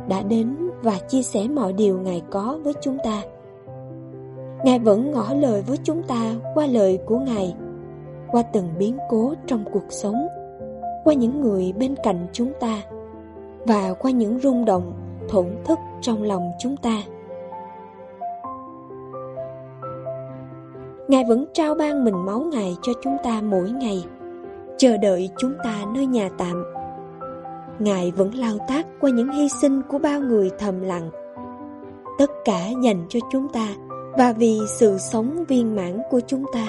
đã 0.08 0.22
đến 0.22 0.56
và 0.82 0.98
chia 1.08 1.22
sẻ 1.22 1.48
mọi 1.48 1.72
điều 1.72 1.98
Ngài 1.98 2.22
có 2.30 2.58
với 2.64 2.72
chúng 2.80 2.98
ta. 3.04 3.22
Ngài 4.64 4.78
vẫn 4.78 5.10
ngỏ 5.10 5.34
lời 5.34 5.62
với 5.66 5.78
chúng 5.84 6.02
ta 6.02 6.34
qua 6.54 6.66
lời 6.66 6.98
của 7.06 7.18
Ngài, 7.18 7.54
qua 8.28 8.42
từng 8.42 8.68
biến 8.78 8.96
cố 9.10 9.34
trong 9.46 9.64
cuộc 9.72 9.84
sống, 9.88 10.26
qua 11.04 11.14
những 11.14 11.40
người 11.40 11.72
bên 11.78 11.94
cạnh 12.04 12.26
chúng 12.32 12.52
ta 12.60 12.82
và 13.66 13.94
qua 13.98 14.10
những 14.10 14.38
rung 14.40 14.64
động, 14.64 14.92
thổn 15.28 15.46
thức 15.64 15.78
trong 16.00 16.22
lòng 16.22 16.50
chúng 16.58 16.76
ta. 16.76 17.02
Ngài 21.08 21.24
vẫn 21.24 21.44
trao 21.52 21.74
ban 21.74 22.04
mình 22.04 22.26
máu 22.26 22.40
Ngài 22.40 22.76
cho 22.82 22.92
chúng 23.02 23.16
ta 23.24 23.40
mỗi 23.40 23.70
ngày, 23.70 24.04
chờ 24.78 24.96
đợi 24.96 25.30
chúng 25.38 25.54
ta 25.64 25.84
nơi 25.94 26.06
nhà 26.06 26.28
tạm. 26.38 26.64
Ngài 27.78 28.10
vẫn 28.10 28.34
lao 28.34 28.56
tác 28.68 28.86
qua 29.00 29.10
những 29.10 29.30
hy 29.30 29.48
sinh 29.48 29.82
của 29.88 29.98
bao 29.98 30.20
người 30.20 30.50
thầm 30.58 30.80
lặng. 30.80 31.10
Tất 32.18 32.30
cả 32.44 32.68
dành 32.82 33.06
cho 33.08 33.20
chúng 33.32 33.48
ta 33.48 33.68
và 34.18 34.32
vì 34.32 34.58
sự 34.78 34.98
sống 34.98 35.44
viên 35.48 35.76
mãn 35.76 36.02
của 36.10 36.20
chúng 36.26 36.44
ta. 36.52 36.66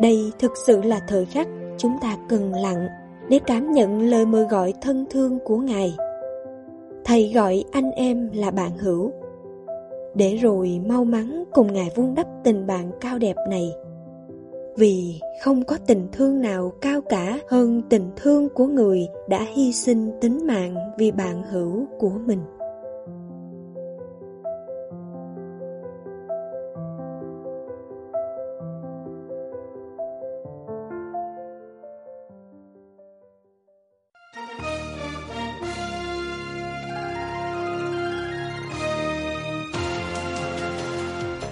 Đây 0.00 0.32
thực 0.38 0.52
sự 0.66 0.82
là 0.82 1.00
thời 1.08 1.24
khắc 1.24 1.48
chúng 1.78 1.96
ta 2.02 2.16
cần 2.28 2.54
lặng 2.54 2.86
để 3.28 3.40
cảm 3.46 3.72
nhận 3.72 4.00
lời 4.10 4.26
mời 4.26 4.44
gọi 4.44 4.74
thân 4.80 5.06
thương 5.10 5.38
của 5.44 5.56
Ngài. 5.56 5.96
Thầy 7.04 7.32
gọi 7.34 7.64
anh 7.72 7.90
em 7.90 8.30
là 8.34 8.50
bạn 8.50 8.78
hữu 8.78 9.12
Để 10.14 10.36
rồi 10.36 10.80
mau 10.86 11.04
mắn 11.04 11.44
cùng 11.52 11.72
Ngài 11.72 11.90
vun 11.96 12.14
đắp 12.14 12.26
tình 12.44 12.66
bạn 12.66 12.90
cao 13.00 13.18
đẹp 13.18 13.36
này 13.50 13.72
vì 14.76 15.20
không 15.42 15.64
có 15.64 15.78
tình 15.86 16.08
thương 16.12 16.40
nào 16.40 16.72
cao 16.80 17.00
cả 17.00 17.38
hơn 17.48 17.82
tình 17.90 18.10
thương 18.16 18.48
của 18.48 18.66
người 18.66 19.08
đã 19.28 19.46
hy 19.54 19.72
sinh 19.72 20.10
tính 20.20 20.46
mạng 20.46 20.76
vì 20.98 21.10
bạn 21.10 21.42
hữu 21.50 21.86
của 21.98 22.12
mình. 22.26 22.40